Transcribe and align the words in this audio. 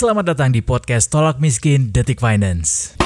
Selamat 0.00 0.32
datang 0.32 0.48
di 0.48 0.64
podcast 0.64 1.12
Tolak 1.12 1.44
Miskin 1.44 1.92
Detik 1.92 2.24
Finance. 2.24 2.96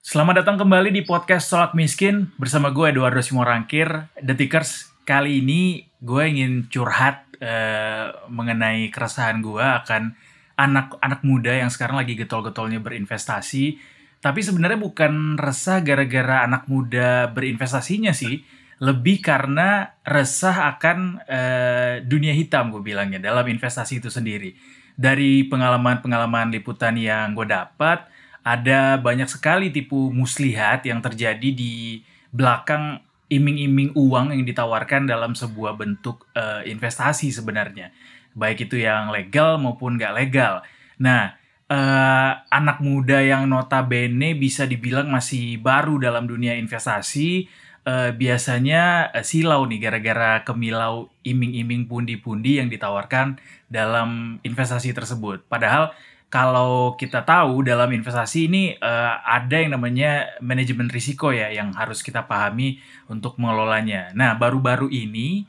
Selamat 0.00 0.40
datang 0.40 0.56
kembali 0.64 0.96
di 0.96 1.04
podcast 1.04 1.52
Tolak 1.52 1.76
Miskin 1.76 2.32
bersama 2.40 2.72
gue 2.72 2.88
Eduardo 2.88 3.20
Simorangkir. 3.20 4.08
Detikers, 4.16 4.88
kali 5.04 5.44
ini 5.44 5.84
gue 6.00 6.22
ingin 6.32 6.72
curhat 6.72 7.28
eh, 7.36 8.16
mengenai 8.32 8.88
keresahan 8.88 9.44
gue 9.44 9.60
akan 9.60 10.16
anak-anak 10.56 11.20
muda 11.20 11.52
yang 11.52 11.68
sekarang 11.68 12.00
lagi 12.00 12.16
getol-getolnya 12.16 12.80
berinvestasi. 12.80 13.76
Tapi 14.24 14.40
sebenarnya 14.40 14.80
bukan 14.80 15.36
resah 15.36 15.84
gara-gara 15.84 16.48
anak 16.48 16.64
muda 16.64 17.28
berinvestasinya 17.28 18.16
sih, 18.16 18.61
lebih 18.82 19.22
karena 19.22 19.94
resah 20.02 20.74
akan 20.74 21.22
uh, 21.22 21.94
dunia 22.02 22.34
hitam 22.34 22.74
gue 22.74 22.82
bilangnya 22.82 23.22
dalam 23.22 23.46
investasi 23.46 24.02
itu 24.02 24.10
sendiri. 24.10 24.58
Dari 24.98 25.46
pengalaman-pengalaman 25.46 26.50
liputan 26.50 26.98
yang 26.98 27.30
gue 27.38 27.46
dapat, 27.46 28.10
ada 28.42 28.98
banyak 28.98 29.30
sekali 29.30 29.70
tipu 29.70 30.10
muslihat 30.10 30.82
yang 30.82 30.98
terjadi 30.98 31.54
di 31.54 32.02
belakang 32.34 32.98
iming-iming 33.30 33.94
uang 33.94 34.34
yang 34.34 34.42
ditawarkan 34.42 35.06
dalam 35.06 35.38
sebuah 35.38 35.78
bentuk 35.78 36.26
uh, 36.34 36.66
investasi 36.66 37.30
sebenarnya. 37.30 37.94
Baik 38.34 38.66
itu 38.66 38.82
yang 38.82 39.14
legal 39.14 39.62
maupun 39.62 39.94
gak 39.94 40.18
legal. 40.18 40.66
Nah, 40.98 41.38
uh, 41.70 42.32
anak 42.50 42.82
muda 42.82 43.22
yang 43.22 43.46
notabene 43.46 44.34
bisa 44.34 44.66
dibilang 44.66 45.08
masih 45.08 45.62
baru 45.62 45.96
dalam 46.02 46.26
dunia 46.28 46.58
investasi, 46.58 47.46
uh, 47.86 48.10
biasanya 48.14 49.10
uh, 49.12 49.24
silau 49.24 49.66
nih 49.66 49.80
gara-gara 49.82 50.42
kemilau 50.46 51.10
iming-iming 51.26 51.86
pundi-pundi 51.86 52.58
yang 52.62 52.68
ditawarkan 52.70 53.38
dalam 53.70 54.38
investasi 54.42 54.94
tersebut. 54.94 55.46
Padahal 55.46 55.94
kalau 56.32 56.96
kita 56.96 57.28
tahu 57.28 57.60
dalam 57.60 57.92
investasi 57.92 58.48
ini 58.48 58.72
uh, 58.80 59.20
ada 59.20 59.60
yang 59.60 59.76
namanya 59.76 60.32
manajemen 60.40 60.88
risiko 60.88 61.28
ya 61.28 61.52
yang 61.52 61.76
harus 61.76 62.00
kita 62.00 62.24
pahami 62.24 62.80
untuk 63.12 63.36
mengelolanya. 63.36 64.08
Nah 64.16 64.32
baru-baru 64.40 64.88
ini 64.88 65.44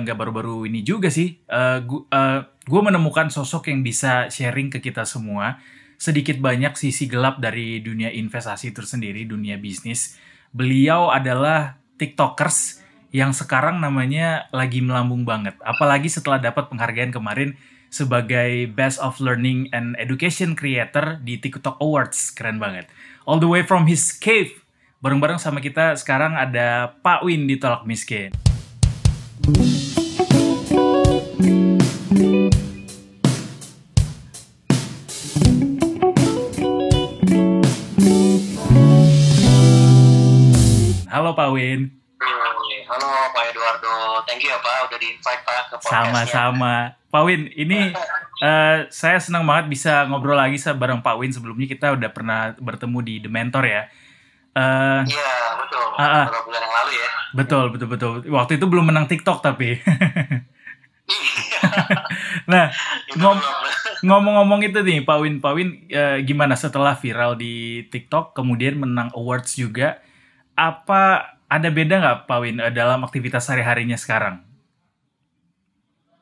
nggak 0.00 0.16
uh, 0.16 0.20
baru-baru 0.24 0.64
ini 0.64 0.80
juga 0.80 1.12
sih, 1.12 1.36
uh, 1.52 1.84
gu, 1.84 2.08
uh, 2.08 2.40
gue 2.64 2.80
menemukan 2.80 3.28
sosok 3.28 3.68
yang 3.68 3.84
bisa 3.84 4.32
sharing 4.32 4.72
ke 4.72 4.80
kita 4.80 5.04
semua 5.04 5.60
sedikit 6.00 6.40
banyak 6.40 6.72
sisi 6.80 7.04
gelap 7.04 7.38
dari 7.44 7.84
dunia 7.84 8.08
investasi 8.08 8.72
tersendiri, 8.72 9.28
dunia 9.28 9.60
bisnis 9.60 10.16
beliau 10.54 11.10
adalah 11.10 11.82
TikTokers 11.98 12.80
yang 13.10 13.34
sekarang 13.34 13.82
namanya 13.82 14.46
lagi 14.54 14.78
melambung 14.78 15.26
banget. 15.26 15.58
Apalagi 15.62 16.06
setelah 16.06 16.38
dapat 16.38 16.70
penghargaan 16.70 17.10
kemarin 17.10 17.58
sebagai 17.90 18.70
Best 18.74 18.98
of 18.98 19.18
Learning 19.22 19.70
and 19.70 19.94
Education 19.98 20.58
Creator 20.58 21.22
di 21.22 21.38
TikTok 21.38 21.78
Awards. 21.78 22.34
Keren 22.34 22.58
banget. 22.62 22.90
All 23.26 23.42
the 23.42 23.50
way 23.50 23.62
from 23.62 23.86
his 23.86 24.14
cave. 24.14 24.62
Bareng-bareng 24.98 25.38
sama 25.38 25.60
kita 25.60 25.94
sekarang 26.00 26.34
ada 26.34 26.96
Pak 27.04 27.22
Win 27.22 27.46
di 27.46 27.60
Tolak 27.60 27.84
Miskin. 27.86 28.32
Halo 41.34 41.50
Pak 41.50 41.58
Win. 41.58 41.90
Halo 42.86 43.10
Pak 43.34 43.44
Eduardo, 43.50 44.22
thank 44.22 44.38
you 44.46 44.54
ya 44.54 44.58
Pak 44.62 44.86
udah 44.86 44.98
di 45.02 45.18
invite 45.18 45.42
Pak 45.42 45.66
ke. 45.66 45.74
Sama-sama. 45.82 46.94
Pak 47.10 47.22
Win, 47.26 47.50
ini 47.58 47.90
uh, 48.38 48.86
saya 49.02 49.18
senang 49.18 49.42
banget 49.42 49.66
bisa 49.66 50.06
ngobrol 50.06 50.38
lagi 50.38 50.54
bareng 50.62 51.02
Pak 51.02 51.18
Win. 51.18 51.34
Sebelumnya 51.34 51.66
kita 51.66 51.90
udah 51.90 52.06
pernah 52.14 52.54
bertemu 52.54 52.98
di 53.02 53.14
The 53.18 53.30
Mentor 53.34 53.66
ya. 53.66 53.82
Uh, 54.54 55.02
iya 55.10 55.58
betul, 55.58 55.82
uh, 55.82 56.02
uh, 56.06 56.26
beberapa 56.30 56.46
bulan 56.46 56.60
yang 56.62 56.74
lalu 56.78 56.92
ya. 57.02 57.08
Betul 57.34 57.64
betul 57.74 57.88
betul. 57.90 58.10
Waktu 58.30 58.52
itu 58.54 58.66
belum 58.70 58.86
menang 58.94 59.10
TikTok 59.10 59.42
tapi. 59.42 59.74
Iya. 61.04 61.60
nah 62.48 62.72
ngom 63.12 63.36
ngomong-ngomong 64.08 64.64
itu 64.64 64.80
nih 64.80 65.04
Pak 65.04 65.18
Win, 65.20 65.34
Pak 65.36 65.52
Win 65.52 65.84
uh, 65.92 66.16
gimana 66.24 66.56
setelah 66.56 66.96
viral 66.96 67.36
di 67.36 67.84
TikTok 67.92 68.32
kemudian 68.32 68.80
menang 68.80 69.12
awards 69.12 69.52
juga? 69.52 70.00
Apa 70.54 71.34
ada 71.50 71.68
beda 71.70 71.94
nggak 72.00 72.18
Pak 72.26 72.38
Win 72.42 72.58
eh, 72.58 72.72
dalam 72.74 73.02
aktivitas 73.06 73.46
sehari-harinya 73.46 73.98
sekarang? 73.98 74.42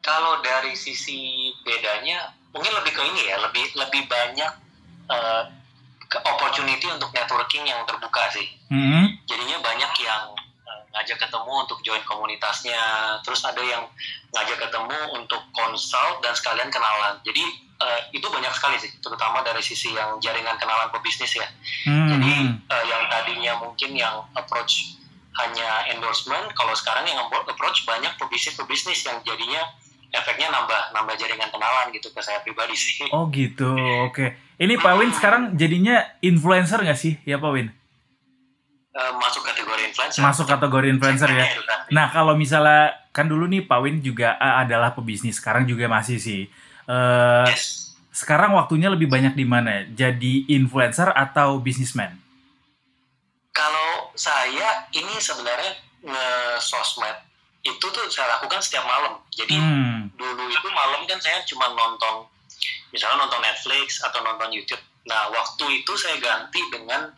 Kalau 0.03 0.43
dari 0.43 0.75
sisi 0.75 1.53
bedanya 1.63 2.35
mungkin 2.51 2.75
lebih 2.75 2.93
ke 2.93 3.03
ini 3.07 3.23
ya, 3.31 3.39
lebih 3.39 3.65
lebih 3.79 4.03
banyak 4.11 4.53
uh, 5.07 5.43
ke 6.11 6.19
opportunity 6.27 6.91
untuk 6.91 7.15
networking 7.15 7.65
yang 7.65 7.81
terbuka 7.87 8.29
sih. 8.35 8.45
Mm-hmm. 8.69 9.05
Jadinya 9.31 9.59
banyak 9.63 9.93
yang 10.03 10.23
ngajak 10.93 11.19
ketemu 11.19 11.53
untuk 11.65 11.79
join 11.81 12.05
komunitasnya, 12.05 12.81
terus 13.25 13.41
ada 13.49 13.61
yang 13.65 13.89
ngajak 14.33 14.59
ketemu 14.61 14.99
untuk 15.17 15.41
consult 15.57 16.21
dan 16.21 16.37
sekalian 16.37 16.69
kenalan. 16.69 17.17
Jadi 17.25 17.45
uh, 17.81 18.01
itu 18.13 18.25
banyak 18.29 18.53
sekali 18.53 18.77
sih, 18.77 18.93
terutama 19.01 19.41
dari 19.41 19.65
sisi 19.65 19.97
yang 19.97 20.21
jaringan 20.21 20.57
kenalan 20.61 20.93
pebisnis 20.93 21.33
ya. 21.37 21.49
Hmm. 21.89 22.09
Jadi 22.13 22.35
uh, 22.69 22.85
yang 22.85 23.03
tadinya 23.09 23.53
mungkin 23.61 23.97
yang 23.97 24.21
approach 24.37 25.01
hanya 25.41 25.89
endorsement, 25.89 26.53
kalau 26.53 26.77
sekarang 26.77 27.09
yang 27.09 27.17
approach 27.25 27.89
banyak 27.89 28.13
pebisnis-pebisnis 28.21 29.01
yang 29.09 29.17
jadinya 29.25 29.65
efeknya 30.13 30.53
nambah 30.53 30.93
nambah 30.93 31.17
jaringan 31.17 31.49
kenalan 31.49 31.89
gitu 31.97 32.13
ke 32.13 32.21
saya 32.21 32.45
pribadi 32.45 32.77
sih. 32.77 33.09
Oh 33.17 33.33
gitu, 33.33 33.73
oke. 33.73 34.13
Okay. 34.13 34.29
Ini 34.61 34.77
Pak 34.77 34.95
Win 35.01 35.11
sekarang 35.17 35.43
jadinya 35.57 36.05
influencer 36.21 36.85
nggak 36.85 37.01
sih, 37.01 37.17
ya 37.25 37.41
Pak 37.41 37.51
Win? 37.51 37.73
Uh, 38.93 39.17
masuk 39.17 39.41
kategori 39.41 39.89
influencer. 39.89 40.21
Masuk 40.21 40.45
kategori 40.45 40.87
influencer 40.93 41.33
ya. 41.33 41.49
Nah 41.89 42.13
kalau 42.13 42.37
misalnya 42.37 42.93
kan 43.09 43.25
dulu 43.25 43.49
nih 43.49 43.65
Pak 43.65 43.81
Win 43.81 44.05
juga 44.05 44.37
uh, 44.37 44.61
adalah 44.61 44.93
pebisnis, 44.93 45.41
sekarang 45.41 45.65
juga 45.65 45.89
masih 45.89 46.21
sih. 46.21 46.53
Uh, 46.85 47.49
yes. 47.49 47.97
Sekarang 48.13 48.53
waktunya 48.53 48.93
lebih 48.93 49.09
banyak 49.09 49.33
di 49.33 49.49
mana? 49.49 49.89
Jadi 49.89 50.45
influencer 50.53 51.09
atau 51.17 51.57
businessman? 51.57 52.21
Kalau 53.57 54.13
saya 54.13 54.85
ini 54.93 55.17
sebenarnya 55.17 55.73
nge-sosmed 56.05 57.17
itu 57.65 57.87
tuh 57.89 58.05
saya 58.13 58.37
lakukan 58.37 58.61
setiap 58.61 58.85
malam. 58.85 59.17
Jadi 59.33 59.57
hmm. 59.57 60.21
dulu 60.21 60.53
itu 60.53 60.69
malam 60.69 61.09
kan 61.09 61.17
saya 61.17 61.41
cuma 61.49 61.73
nonton, 61.73 62.29
misalnya 62.93 63.25
nonton 63.25 63.41
Netflix 63.41 64.05
atau 64.05 64.21
nonton 64.21 64.53
YouTube. 64.53 64.85
Nah 65.09 65.31
waktu 65.35 65.83
itu 65.83 65.93
saya 65.99 66.19
ganti 66.23 66.61
dengan 66.71 67.11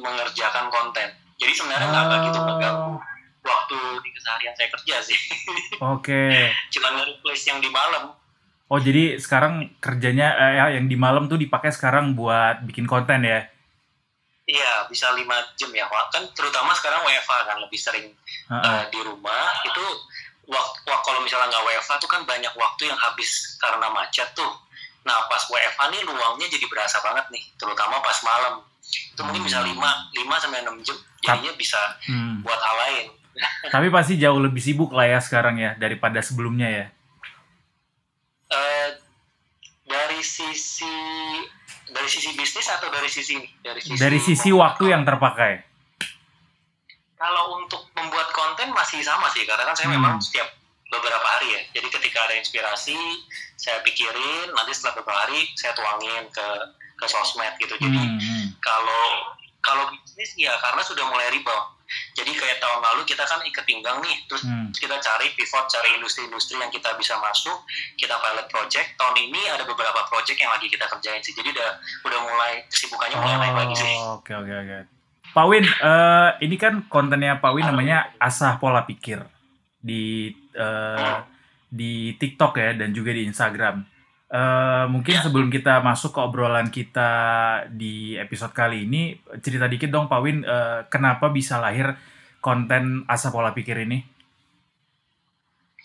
mengerjakan 0.00 0.72
konten. 0.72 1.08
Jadi 1.40 1.52
sebenarnya 1.56 1.88
nggak 1.88 2.06
oh. 2.06 2.12
begitu 2.16 2.38
mengganggu 2.42 2.94
waktu 3.40 3.78
di 4.04 4.10
keseharian 4.12 4.54
saya 4.56 4.68
kerja 4.68 4.96
sih. 5.00 5.18
Oke. 5.94 6.12
Okay. 6.12 6.52
cuma 6.68 6.92
nge-replace 6.96 7.44
yang 7.48 7.58
di 7.64 7.70
malam. 7.72 8.12
Oh 8.70 8.78
jadi 8.78 9.18
sekarang 9.18 9.74
kerjanya 9.82 10.30
eh, 10.38 10.52
ya, 10.54 10.64
yang 10.78 10.86
di 10.86 10.94
malam 10.94 11.26
tuh 11.26 11.40
dipakai 11.40 11.74
sekarang 11.74 12.14
buat 12.14 12.62
bikin 12.70 12.86
konten 12.86 13.26
ya? 13.26 13.42
Iya 14.46 14.86
bisa 14.90 15.10
lima 15.14 15.34
jam 15.54 15.70
ya 15.70 15.86
kan 15.86 16.26
terutama 16.34 16.74
sekarang 16.74 17.06
WFA 17.06 17.38
kan 17.46 17.58
lebih 17.62 17.78
sering 17.78 18.10
uh 18.50 18.54
-uh. 18.58 18.66
Uh, 18.66 18.82
di 18.90 18.98
rumah 19.02 19.46
itu 19.62 19.84
waktu 20.50 20.90
kalau 21.06 21.22
misalnya 21.22 21.54
nggak 21.54 21.66
WFA 21.66 21.94
tuh 22.02 22.10
kan 22.10 22.22
banyak 22.26 22.50
waktu 22.58 22.90
yang 22.90 22.98
habis 22.98 23.58
karena 23.58 23.86
macet 23.90 24.26
tuh. 24.34 24.50
Nah 25.04 25.26
pas 25.26 25.42
WFA 25.48 25.84
nih 25.92 26.02
luangnya 26.04 26.46
jadi 26.48 26.66
berasa 26.68 27.00
banget 27.00 27.26
nih 27.32 27.42
terutama 27.56 28.00
pas 28.04 28.16
malam 28.20 28.64
itu 28.80 29.16
hmm. 29.16 29.24
mungkin 29.26 29.42
bisa 29.44 29.58
hmm. 29.60 29.68
lima 29.72 29.90
lima 30.16 30.34
sampai 30.40 30.60
enam 30.64 30.76
jam 30.80 30.96
jadinya 31.20 31.52
bisa 31.56 31.80
hmm. 32.08 32.44
buat 32.44 32.60
hal 32.60 32.76
lain. 32.88 33.06
Tapi 33.74 33.86
pasti 33.88 34.18
jauh 34.20 34.40
lebih 34.40 34.60
sibuk 34.60 34.90
lah 34.92 35.06
ya 35.06 35.18
sekarang 35.22 35.60
ya 35.60 35.76
daripada 35.76 36.20
sebelumnya 36.20 36.68
ya. 36.68 36.86
Eh, 38.50 38.88
dari 39.86 40.20
sisi 40.22 40.96
dari 41.90 42.06
sisi 42.06 42.30
bisnis 42.34 42.66
atau 42.70 42.90
dari 42.90 43.10
sisi 43.10 43.38
dari 43.62 43.80
sisi 43.82 43.98
dari 43.98 44.18
sisi 44.22 44.50
waktu 44.54 44.94
yang 44.94 45.02
terpakai 45.02 45.70
kalau 47.20 47.60
untuk 47.60 47.84
membuat 47.92 48.32
konten 48.32 48.72
masih 48.72 49.04
sama 49.04 49.28
sih 49.28 49.44
karena 49.44 49.68
kan 49.68 49.76
saya 49.76 49.92
hmm. 49.92 49.96
memang 50.00 50.14
setiap 50.22 50.48
beberapa 50.90 51.26
hari 51.26 51.48
ya 51.54 51.60
jadi 51.78 51.88
ketika 51.88 52.18
ada 52.26 52.34
inspirasi 52.36 52.98
saya 53.56 53.78
pikirin 53.86 54.50
nanti 54.52 54.74
setelah 54.74 55.00
beberapa 55.00 55.14
hari 55.26 55.46
saya 55.54 55.72
tuangin 55.78 56.26
ke 56.34 56.46
ke 56.98 57.06
sosmed 57.08 57.54
gitu 57.62 57.74
jadi 57.78 57.96
hmm. 57.96 58.18
hmm. 58.18 58.46
kalau 58.60 59.06
kalau 59.60 59.88
bisnis 59.92 60.34
ya 60.36 60.52
karena 60.60 60.82
sudah 60.82 61.06
mulai 61.08 61.30
rebound 61.30 61.80
jadi 62.14 62.30
kayak 62.30 62.58
tahun 62.62 62.80
lalu 62.86 63.02
kita 63.02 63.26
kan 63.26 63.42
ikat 63.42 63.64
pinggang 63.66 63.98
nih, 63.98 64.14
terus 64.30 64.46
hmm. 64.46 64.70
kita 64.70 65.02
cari 65.02 65.26
pivot, 65.34 65.66
cari 65.66 65.98
industri-industri 65.98 66.54
yang 66.54 66.70
kita 66.70 66.94
bisa 66.94 67.18
masuk, 67.18 67.66
kita 67.98 68.14
pilot 68.14 68.46
project. 68.46 68.94
Tahun 68.94 69.16
ini 69.18 69.50
ada 69.50 69.66
beberapa 69.66 70.06
project 70.06 70.38
yang 70.38 70.54
lagi 70.54 70.70
kita 70.70 70.86
kerjain 70.86 71.18
sih. 71.18 71.34
Jadi 71.34 71.50
udah 71.50 71.70
udah 72.06 72.18
mulai 72.22 72.52
kesibukannya 72.70 73.16
mulai 73.18 73.34
oh, 73.34 73.40
naik 73.42 73.56
lagi 73.58 73.74
sih. 73.74 73.94
Oke 74.14 74.32
oke 74.38 74.54
oke. 74.54 74.78
Pak 75.30 75.46
Win, 75.46 75.66
uh, 75.66 76.30
ini 76.42 76.56
kan 76.58 76.86
kontennya 76.90 77.38
Pak 77.38 77.52
Win 77.54 77.66
namanya 77.66 78.14
Asah 78.18 78.58
Pola 78.58 78.82
Pikir 78.86 79.22
di 79.78 80.34
uh, 80.56 81.22
di 81.70 82.18
TikTok 82.18 82.58
ya 82.58 82.70
dan 82.74 82.90
juga 82.90 83.14
di 83.14 83.26
Instagram. 83.26 83.86
Uh, 84.30 84.86
mungkin 84.86 85.18
ya. 85.18 85.26
sebelum 85.26 85.50
kita 85.50 85.82
masuk 85.82 86.14
ke 86.14 86.20
obrolan 86.22 86.70
kita 86.70 87.10
di 87.74 88.14
episode 88.14 88.54
kali 88.54 88.86
ini, 88.86 89.18
cerita 89.42 89.66
dikit 89.66 89.90
dong 89.90 90.06
Pak 90.06 90.20
Win, 90.22 90.46
uh, 90.46 90.86
kenapa 90.86 91.34
bisa 91.34 91.58
lahir 91.58 91.98
konten 92.38 93.02
Asa 93.10 93.34
Pola 93.34 93.50
Pikir 93.50 93.82
ini? 93.82 93.98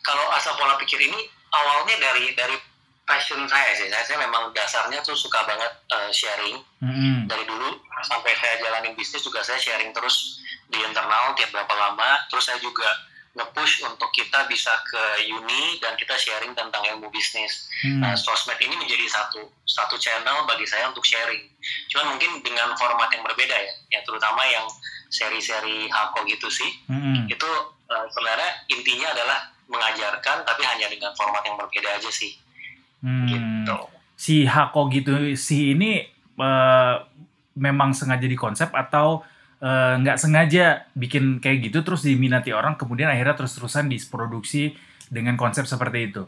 Kalau 0.05 0.29
Asa 0.29 0.53
Pola 0.53 0.77
Pikir 0.77 1.01
ini 1.01 1.17
awalnya 1.49 1.97
dari 1.97 2.37
dari 2.37 2.57
passion 3.05 3.45
saya 3.45 3.71
sih. 3.77 3.87
Saya, 3.87 4.03
saya 4.03 4.17
memang 4.25 4.49
dasarnya 4.51 4.99
tuh 5.05 5.17
suka 5.17 5.45
banget 5.45 5.71
uh, 5.93 6.09
sharing. 6.09 6.57
Mm-hmm. 6.81 7.29
Dari 7.29 7.43
dulu 7.45 7.69
sampai 8.05 8.33
saya 8.37 8.61
jalanin 8.61 8.97
bisnis 8.97 9.21
juga 9.25 9.45
saya 9.45 9.61
sharing 9.61 9.93
terus 9.93 10.41
di 10.69 10.81
internal 10.81 11.33
tiap 11.37 11.53
berapa 11.53 11.73
lama. 11.73 12.25
Terus 12.29 12.45
saya 12.49 12.57
juga 12.59 12.85
nge-push 13.35 13.83
untuk 13.83 14.07
kita 14.15 14.47
bisa 14.47 14.71
ke 14.87 15.27
uni 15.27 15.75
dan 15.83 15.99
kita 15.99 16.15
sharing 16.15 16.55
tentang 16.55 16.79
ilmu 16.95 17.11
bisnis. 17.11 17.67
Hmm. 17.83 17.99
Nah, 17.99 18.15
sosmed 18.15 18.55
ini 18.63 18.79
menjadi 18.79 19.03
satu 19.11 19.43
satu 19.67 19.99
channel 19.99 20.47
bagi 20.47 20.63
saya 20.63 20.87
untuk 20.87 21.03
sharing. 21.03 21.43
Cuman 21.91 22.15
mungkin 22.15 22.39
dengan 22.39 22.71
format 22.79 23.11
yang 23.11 23.27
berbeda 23.27 23.51
ya, 23.51 23.73
ya 23.91 23.99
terutama 24.07 24.39
yang 24.47 24.63
seri-seri 25.11 25.91
Hako 25.91 26.23
gitu 26.31 26.47
sih. 26.47 26.71
Hmm. 26.87 27.27
Itu 27.27 27.49
uh, 27.91 28.07
sebenarnya 28.15 28.51
intinya 28.71 29.11
adalah 29.11 29.39
mengajarkan 29.67 30.47
tapi 30.47 30.61
hanya 30.63 30.87
dengan 30.87 31.11
format 31.19 31.43
yang 31.43 31.59
berbeda 31.59 31.91
aja 31.99 32.07
sih. 32.07 32.39
Hmm. 33.03 33.27
Gitu. 33.27 33.77
Si 34.15 34.47
Hako 34.47 34.87
gitu 34.95 35.11
si 35.35 35.75
ini 35.75 36.07
uh, 36.39 37.03
memang 37.59 37.91
sengaja 37.91 38.31
di 38.31 38.39
konsep 38.39 38.71
atau 38.71 39.27
nggak 39.65 40.17
uh, 40.17 40.21
sengaja 40.21 40.85
bikin 40.93 41.41
kayak 41.41 41.71
gitu 41.71 41.81
terus 41.81 42.05
diminati 42.05 42.53
orang 42.53 42.77
kemudian 42.77 43.09
akhirnya 43.09 43.33
terus-terusan 43.33 43.89
diproduksi 43.89 44.77
dengan 45.09 45.33
konsep 45.33 45.65
seperti 45.65 46.13
itu. 46.13 46.23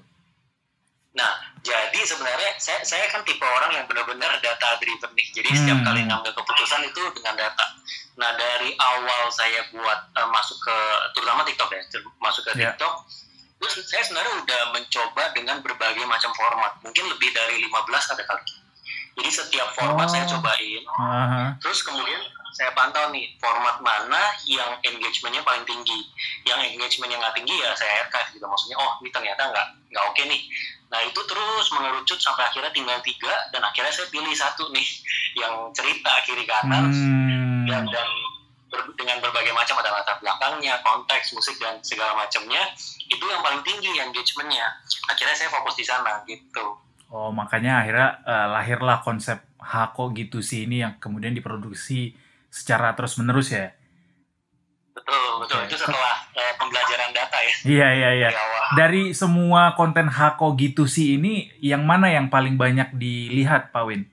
Nah, 1.18 1.34
jadi 1.66 2.02
sebenarnya 2.06 2.58
saya, 2.62 2.82
saya 2.86 3.06
kan 3.10 3.26
tipe 3.26 3.42
orang 3.42 3.74
yang 3.74 3.86
benar-benar 3.90 4.38
data 4.38 4.78
driven 4.78 5.12
nih. 5.18 5.28
Jadi 5.34 5.50
hmm. 5.50 5.58
setiap 5.58 5.80
kali 5.82 6.02
ngambil 6.06 6.32
keputusan 6.34 6.82
itu 6.86 7.02
dengan 7.18 7.34
data. 7.38 7.66
Nah, 8.18 8.34
dari 8.38 8.74
awal 8.78 9.30
saya 9.34 9.66
buat 9.74 10.00
uh, 10.14 10.30
masuk 10.30 10.58
ke 10.62 10.78
terutama 11.18 11.42
TikTok 11.46 11.70
ya, 11.74 11.82
masuk 12.22 12.42
ke 12.46 12.52
yeah. 12.58 12.74
TikTok, 12.74 12.94
terus 13.62 13.74
saya 13.90 14.02
sebenarnya 14.06 14.34
udah 14.46 14.62
mencoba 14.74 15.24
dengan 15.34 15.58
berbagai 15.62 16.06
macam 16.06 16.34
format. 16.38 16.78
Mungkin 16.86 17.06
lebih 17.10 17.30
dari 17.34 17.66
15 17.66 18.14
ada 18.18 18.24
kali. 18.26 18.46
Jadi 19.18 19.30
setiap 19.34 19.74
format 19.74 20.06
oh. 20.06 20.12
saya 20.14 20.26
cobain. 20.30 20.84
Uh 20.86 21.02
-huh. 21.02 21.48
Terus 21.58 21.82
kemudian 21.82 22.22
saya 22.58 22.74
pantau 22.74 23.14
nih 23.14 23.38
format 23.38 23.78
mana 23.86 24.34
yang 24.50 24.74
engagementnya 24.82 25.46
paling 25.46 25.62
tinggi 25.70 26.10
yang 26.42 26.58
engagement 26.58 27.14
yang 27.14 27.22
nggak 27.22 27.38
tinggi 27.38 27.54
ya 27.54 27.70
saya 27.78 28.02
archive 28.02 28.34
gitu 28.34 28.46
maksudnya 28.50 28.82
oh 28.82 28.98
ini 29.06 29.14
ternyata 29.14 29.46
nggak 29.54 29.68
nggak 29.94 30.04
oke 30.10 30.18
okay 30.18 30.26
nih 30.26 30.42
nah 30.90 30.98
itu 31.06 31.22
terus 31.30 31.66
mengerucut 31.70 32.18
sampai 32.18 32.50
akhirnya 32.50 32.74
tinggal 32.74 32.98
tiga 33.06 33.34
dan 33.54 33.62
akhirnya 33.62 33.94
saya 33.94 34.10
pilih 34.10 34.34
satu 34.34 34.74
nih 34.74 34.88
yang 35.38 35.70
cerita 35.70 36.14
kiri 36.26 36.50
kanan 36.50 36.90
hmm. 36.90 37.70
dan 37.70 37.86
dan 37.94 38.10
ber, 38.74 38.90
dengan 38.98 39.22
berbagai 39.22 39.54
macam 39.54 39.78
ada 39.78 39.94
latar 39.94 40.18
belakangnya 40.18 40.82
konteks 40.82 41.38
musik 41.38 41.62
dan 41.62 41.78
segala 41.86 42.18
macamnya 42.18 42.74
itu 43.06 43.22
yang 43.22 43.46
paling 43.46 43.62
tinggi 43.62 44.02
engagementnya 44.02 44.66
akhirnya 45.14 45.36
saya 45.38 45.54
fokus 45.54 45.78
di 45.78 45.86
sana 45.86 46.26
gitu 46.26 46.74
oh 47.12 47.32
makanya 47.32 47.84
akhirnya 47.84 48.10
uh, 48.24 48.48
lahirlah 48.58 49.00
konsep 49.04 49.40
Hako 49.58 50.14
gitu 50.14 50.40
sih 50.40 50.70
ini 50.70 50.86
yang 50.86 50.96
kemudian 51.02 51.34
diproduksi 51.34 52.14
secara 52.48 52.94
terus 52.96 53.18
menerus 53.20 53.52
ya? 53.52 53.74
Betul 54.96 55.44
betul. 55.44 55.60
Okay. 55.62 55.68
itu 55.70 55.76
setelah 55.78 56.16
uh, 56.34 56.54
pembelajaran 56.58 57.10
data 57.14 57.38
ya. 57.42 57.54
Iya 57.66 57.88
iya 57.94 58.10
iya. 58.16 58.30
Dari 58.76 59.12
semua 59.12 59.74
konten 59.76 60.08
Hako 60.08 60.56
gitu 60.58 60.86
sih 60.86 61.18
ini 61.20 61.52
yang 61.60 61.84
mana 61.84 62.12
yang 62.12 62.32
paling 62.32 62.56
banyak 62.56 62.96
dilihat 62.96 63.74
Pak 63.76 63.84
Win? 63.86 64.08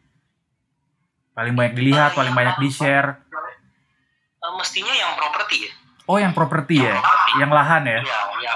Paling 1.34 1.54
banyak 1.54 1.74
dilihat 1.74 2.14
paling 2.14 2.34
banyak 2.34 2.56
di 2.62 2.68
share 2.70 3.24
uh, 4.44 4.54
mestinya 4.60 4.92
yang 4.92 5.12
properti 5.16 5.68
ya. 5.68 5.72
Oh 6.04 6.20
yang 6.20 6.36
properti 6.36 6.84
ya? 6.84 7.00
Yang 7.40 7.50
lahan 7.52 7.82
ya? 7.88 8.00
Iya 8.04 8.20
ya. 8.44 8.54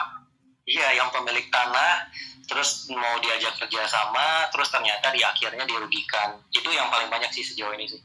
iya 0.68 0.88
yang 1.00 1.08
pemilik 1.08 1.48
tanah 1.48 2.12
terus 2.48 2.88
mau 2.88 3.20
diajak 3.20 3.60
kerja 3.60 3.84
sama 3.84 4.48
terus 4.48 4.72
ternyata 4.72 5.12
di 5.12 5.20
akhirnya 5.20 5.68
dirugikan 5.68 6.40
itu 6.48 6.68
yang 6.72 6.88
paling 6.88 7.12
banyak 7.12 7.28
sih 7.30 7.44
sejauh 7.44 7.76
ini 7.76 7.84
sih 7.84 8.00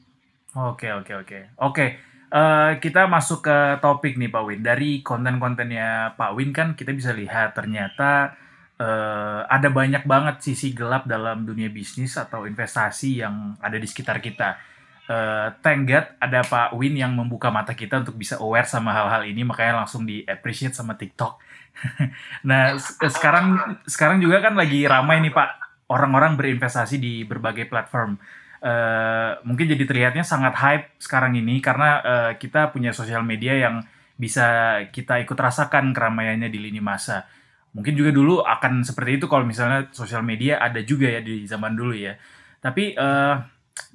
Oke 0.53 0.93
oke 0.93 1.25
oke 1.25 1.39
oke. 1.57 1.85
Uh, 2.33 2.77
kita 2.77 3.09
masuk 3.09 3.45
ke 3.45 3.57
topik 3.81 4.21
nih 4.21 4.29
Pak 4.29 4.43
Win. 4.45 4.61
Dari 4.61 5.01
konten-kontennya 5.01 6.13
Pak 6.13 6.31
Win 6.37 6.53
kan 6.53 6.77
kita 6.77 6.93
bisa 6.93 7.09
lihat 7.09 7.57
ternyata 7.57 8.37
uh, 8.77 9.49
ada 9.49 9.69
banyak 9.73 10.05
banget 10.05 10.45
sisi 10.45 10.73
gelap 10.77 11.09
dalam 11.09 11.45
dunia 11.45 11.73
bisnis 11.73 12.17
atau 12.17 12.45
investasi 12.45 13.25
yang 13.25 13.57
ada 13.57 13.77
di 13.81 13.85
sekitar 13.89 14.21
kita. 14.21 14.61
Uh, 15.09 15.57
thank 15.65 15.89
God 15.89 16.05
ada 16.21 16.45
Pak 16.45 16.77
Win 16.77 17.01
yang 17.01 17.17
membuka 17.17 17.49
mata 17.49 17.73
kita 17.73 18.05
untuk 18.05 18.13
bisa 18.13 18.37
aware 18.37 18.69
sama 18.69 18.93
hal-hal 18.93 19.25
ini, 19.25 19.41
makanya 19.41 19.81
langsung 19.85 20.05
di 20.05 20.21
appreciate 20.29 20.77
sama 20.77 20.93
TikTok. 20.93 21.41
nah 22.49 22.77
sekarang 23.01 23.79
sekarang 23.89 24.21
juga 24.21 24.39
kan 24.39 24.53
lagi 24.53 24.85
ramai 24.85 25.19
nih 25.19 25.33
Pak 25.33 25.49
orang-orang 25.89 26.39
berinvestasi 26.39 27.01
di 27.01 27.27
berbagai 27.27 27.67
platform 27.67 28.17
uh, 28.63 29.31
mungkin 29.43 29.67
jadi 29.67 29.83
terlihatnya 29.83 30.23
sangat 30.23 30.55
hype 30.57 30.87
sekarang 30.97 31.35
ini 31.35 31.59
karena 31.59 31.89
uh, 32.01 32.31
kita 32.39 32.71
punya 32.71 32.95
sosial 32.95 33.21
media 33.21 33.53
yang 33.59 33.83
bisa 34.15 34.79
kita 34.89 35.19
ikut 35.19 35.35
rasakan 35.35 35.91
keramaiannya 35.91 36.47
di 36.47 36.59
lini 36.61 36.79
masa. 36.79 37.27
Mungkin 37.73 37.97
juga 37.97 38.13
dulu 38.13 38.45
akan 38.45 38.85
seperti 38.85 39.17
itu 39.17 39.25
kalau 39.25 39.43
misalnya 39.43 39.89
sosial 39.91 40.21
media 40.21 40.61
ada 40.61 40.79
juga 40.85 41.09
ya 41.09 41.19
di 41.19 41.43
zaman 41.49 41.73
dulu 41.73 41.97
ya. 41.97 42.15
Tapi 42.61 42.93
uh, 42.95 43.41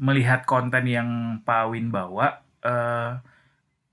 melihat 0.02 0.42
konten 0.44 0.84
yang 0.84 1.40
Pak 1.46 1.64
Win 1.70 1.94
bawa, 1.94 2.42
uh, 2.66 3.22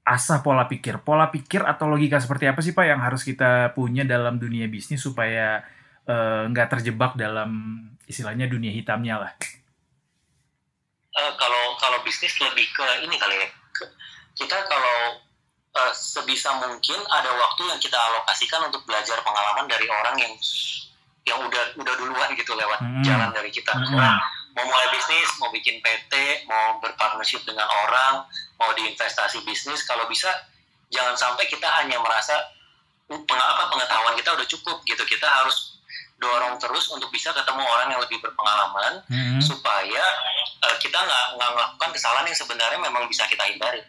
asah 0.06 0.46
pola 0.46 0.70
pikir. 0.70 1.02
Pola 1.02 1.34
pikir 1.34 1.66
atau 1.66 1.90
logika 1.90 2.22
seperti 2.22 2.46
apa 2.46 2.62
sih 2.62 2.78
Pak 2.78 2.86
yang 2.86 3.02
harus 3.02 3.26
kita 3.26 3.74
punya 3.74 4.06
dalam 4.06 4.38
dunia 4.38 4.70
bisnis 4.70 5.02
supaya 5.02 5.66
nggak 6.46 6.68
uh, 6.70 6.72
terjebak 6.78 7.18
dalam 7.18 7.82
istilahnya 8.06 8.46
dunia 8.46 8.70
hitamnya 8.70 9.18
lah? 9.18 9.34
uh, 11.16 11.32
kalau 11.40 11.64
kalau 11.80 11.98
bisnis 12.04 12.36
lebih 12.40 12.68
ke 12.76 12.86
ini 13.08 13.16
kali 13.16 13.36
ya 13.40 13.48
kita 14.36 14.58
kalau 14.68 15.24
uh, 15.80 15.94
sebisa 15.96 16.52
mungkin 16.60 17.00
ada 17.08 17.32
waktu 17.32 17.64
yang 17.72 17.80
kita 17.80 17.96
alokasikan 17.96 18.68
untuk 18.68 18.84
belajar 18.84 19.20
pengalaman 19.24 19.66
dari 19.72 19.88
orang 19.88 20.16
yang 20.20 20.34
yang 21.26 21.40
udah 21.42 21.64
udah 21.80 21.94
duluan 21.98 22.30
gitu 22.38 22.54
lewat 22.54 22.80
hmm. 22.84 23.04
jalan 23.08 23.32
dari 23.32 23.50
kita 23.50 23.74
hmm. 23.74 23.96
nah, 23.96 24.20
mau 24.56 24.64
mulai 24.64 24.88
bisnis 24.96 25.30
mau 25.38 25.52
bikin 25.52 25.84
PT 25.84 26.14
mau 26.48 26.80
berpartnership 26.80 27.44
dengan 27.44 27.68
orang 27.86 28.24
mau 28.56 28.72
diinvestasi 28.72 29.44
bisnis 29.44 29.84
kalau 29.84 30.08
bisa 30.08 30.32
jangan 30.90 31.14
sampai 31.20 31.44
kita 31.52 31.68
hanya 31.84 32.00
merasa 32.00 32.40
pengapa 33.06 33.70
pengetahuan 33.70 34.16
kita 34.18 34.34
udah 34.34 34.48
cukup 34.48 34.78
gitu 34.88 35.04
kita 35.06 35.28
harus 35.28 35.76
dorong 36.16 36.56
terus 36.58 36.88
untuk 36.90 37.12
bisa 37.12 37.36
ketemu 37.36 37.62
orang 37.62 37.92
yang 37.92 38.02
lebih 38.02 38.18
berpengalaman 38.24 39.04
hmm. 39.12 39.40
supaya 39.44 40.04
uh, 40.64 40.76
kita 40.80 40.96
nggak 40.96 41.26
nggak 41.36 41.52
melakukan 41.54 41.90
kesalahan 41.92 42.26
yang 42.26 42.38
sebenarnya 42.40 42.80
memang 42.80 43.04
bisa 43.12 43.28
kita 43.28 43.44
hindari. 43.46 43.84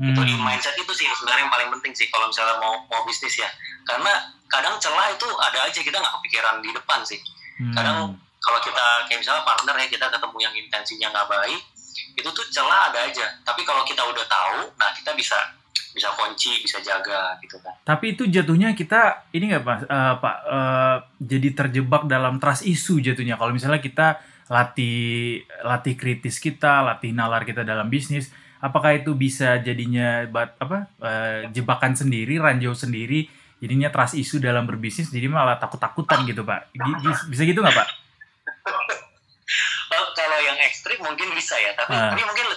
Hmm. 0.00 0.16
Itu 0.16 0.20
di 0.24 0.34
mindset 0.40 0.72
itu 0.80 0.92
sih 0.96 1.04
sebenarnya 1.04 1.44
yang 1.44 1.52
paling 1.52 1.68
penting 1.78 1.92
sih 1.92 2.08
kalau 2.08 2.32
misalnya 2.32 2.56
mau 2.56 2.80
mau 2.88 3.04
bisnis 3.04 3.36
ya. 3.36 3.48
Karena 3.84 4.32
kadang 4.48 4.80
celah 4.80 5.12
itu 5.12 5.28
ada 5.28 5.58
aja 5.68 5.80
kita 5.84 5.96
nggak 6.00 6.14
kepikiran 6.20 6.64
di 6.64 6.70
depan 6.72 7.00
sih. 7.04 7.20
Hmm. 7.60 7.74
Kadang 7.76 7.98
kalau 8.42 8.58
kita 8.58 9.06
kayak 9.06 9.22
misalnya 9.22 9.46
partner 9.46 9.74
ya 9.78 9.86
kita 9.86 10.06
ketemu 10.10 10.36
yang 10.42 10.54
intensinya 10.58 11.08
nggak 11.14 11.28
baik, 11.30 11.62
itu 12.18 12.28
tuh 12.28 12.46
celah 12.50 12.90
ada 12.90 13.06
aja. 13.06 13.26
Tapi 13.46 13.62
kalau 13.62 13.86
kita 13.86 14.02
udah 14.02 14.26
tahu, 14.26 14.74
nah 14.74 14.90
kita 14.90 15.14
bisa 15.14 15.38
bisa 15.92 16.08
kunci 16.16 16.58
bisa 16.64 16.80
jaga 16.82 17.36
gitu 17.38 17.60
kan. 17.62 17.76
Tapi 17.84 18.16
itu 18.16 18.26
jatuhnya 18.26 18.74
kita 18.74 19.30
ini 19.30 19.54
nggak 19.54 19.62
pak? 19.62 19.78
Uh, 19.86 20.14
pak 20.18 20.36
uh, 20.48 20.96
jadi 21.22 21.48
terjebak 21.54 22.02
dalam 22.10 22.42
trust 22.42 22.66
isu 22.66 22.98
jatuhnya. 22.98 23.38
Kalau 23.38 23.54
misalnya 23.54 23.78
kita 23.78 24.18
latih 24.50 25.40
latih 25.62 25.94
kritis 25.94 26.42
kita 26.42 26.82
latih 26.82 27.14
nalar 27.14 27.46
kita 27.46 27.62
dalam 27.64 27.88
bisnis 27.88 28.28
apakah 28.60 28.92
itu 28.92 29.16
bisa 29.16 29.56
jadinya 29.64 30.28
bat, 30.28 30.58
apa 30.60 30.92
uh, 31.00 31.48
jebakan 31.54 31.96
sendiri 31.96 32.36
ranjau 32.36 32.76
sendiri 32.76 33.30
jadinya 33.62 33.88
trust 33.88 34.18
isu 34.18 34.42
dalam 34.42 34.66
berbisnis 34.66 35.08
jadi 35.08 35.30
malah 35.30 35.56
takut-takutan 35.56 36.26
gitu 36.26 36.42
pak? 36.42 36.74
Bisa 37.30 37.46
gitu 37.46 37.62
nggak 37.62 37.76
pak 37.78 38.01
ekstrim 40.82 40.98
mungkin 40.98 41.30
bisa 41.38 41.54
ya 41.62 41.78
tapi 41.78 41.94
uh. 41.94 42.10
ini 42.10 42.26
mungkin 42.26 42.50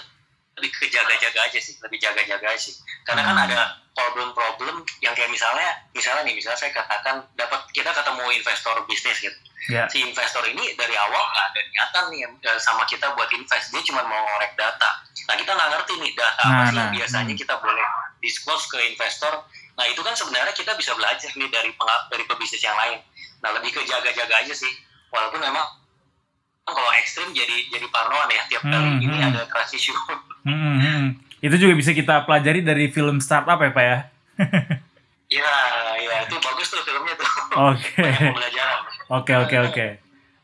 lebih 0.56 0.72
ke 0.72 0.88
jaga-jaga 0.88 1.52
aja 1.52 1.60
sih, 1.60 1.76
lebih 1.84 2.00
jaga-jaga 2.00 2.48
aja 2.48 2.60
sih. 2.60 2.76
Karena 3.04 3.28
kan 3.28 3.36
hmm. 3.36 3.46
ada 3.52 3.60
problem-problem 3.92 4.88
yang 5.04 5.12
kayak 5.12 5.28
misalnya, 5.28 5.68
misalnya 5.92 6.24
nih, 6.24 6.36
misalnya 6.36 6.60
saya 6.60 6.72
katakan 6.72 7.28
dapat 7.36 7.60
kita 7.76 7.92
ketemu 7.92 8.24
investor 8.40 8.76
bisnis 8.88 9.20
gitu. 9.20 9.36
Yeah. 9.68 9.90
Si 9.92 10.00
investor 10.00 10.46
ini 10.48 10.78
dari 10.80 10.96
awal 10.96 11.20
nggak 11.20 11.46
ada 11.52 11.60
niatan 11.60 12.04
nih 12.14 12.20
eh, 12.24 12.60
sama 12.62 12.88
kita 12.88 13.12
buat 13.20 13.28
invest, 13.36 13.74
dia 13.74 13.84
cuma 13.84 14.06
mau 14.08 14.16
ngorek 14.16 14.56
data. 14.56 14.90
Nah 15.28 15.36
kita 15.36 15.52
nggak 15.58 15.70
ngerti 15.76 15.94
nih 16.00 16.12
data 16.14 16.44
nah, 16.46 16.54
apa 16.54 16.64
sih 16.70 16.76
nah. 16.78 16.82
yang 16.86 16.92
biasanya 16.94 17.34
hmm. 17.34 17.42
kita 17.44 17.56
boleh 17.60 17.86
disclose 18.24 18.66
ke 18.72 18.78
investor. 18.94 19.34
Nah 19.76 19.86
itu 19.92 20.00
kan 20.06 20.16
sebenarnya 20.16 20.54
kita 20.56 20.72
bisa 20.78 20.96
belajar 20.96 21.32
nih 21.36 21.50
dari 21.52 21.74
dari 22.14 22.24
pebisnis 22.30 22.64
yang 22.64 22.78
lain. 22.78 23.02
Nah 23.44 23.58
lebih 23.58 23.74
ke 23.76 23.82
jaga-jaga 23.84 24.46
aja 24.46 24.54
sih, 24.54 24.72
walaupun 25.12 25.42
memang 25.42 25.66
kalau 26.66 26.92
ekstrim 26.98 27.30
jadi 27.30 27.70
jadi 27.70 27.86
parnoan 27.94 28.30
ya 28.34 28.42
tiap 28.50 28.64
kali 28.66 28.90
hmm, 28.98 29.06
ini 29.06 29.18
hmm. 29.22 29.30
ada 29.30 29.42
crash 29.46 29.78
issue. 29.78 29.96
Hmm, 30.46 30.54
hmm, 30.54 30.78
hmm. 30.78 31.06
Itu 31.42 31.58
juga 31.58 31.74
bisa 31.74 31.90
kita 31.90 32.22
pelajari 32.22 32.62
dari 32.62 32.94
film 32.94 33.18
startup 33.18 33.58
ya 33.58 33.74
pak 33.74 33.82
ya? 33.82 33.98
Iya, 35.26 35.54
iya 35.98 36.22
itu 36.22 36.38
bagus 36.38 36.70
tuh 36.70 36.86
filmnya 36.86 37.18
tuh. 37.18 37.30
Oke. 37.74 38.06
Oke 39.10 39.34
oke 39.34 39.58
oke. 39.58 39.88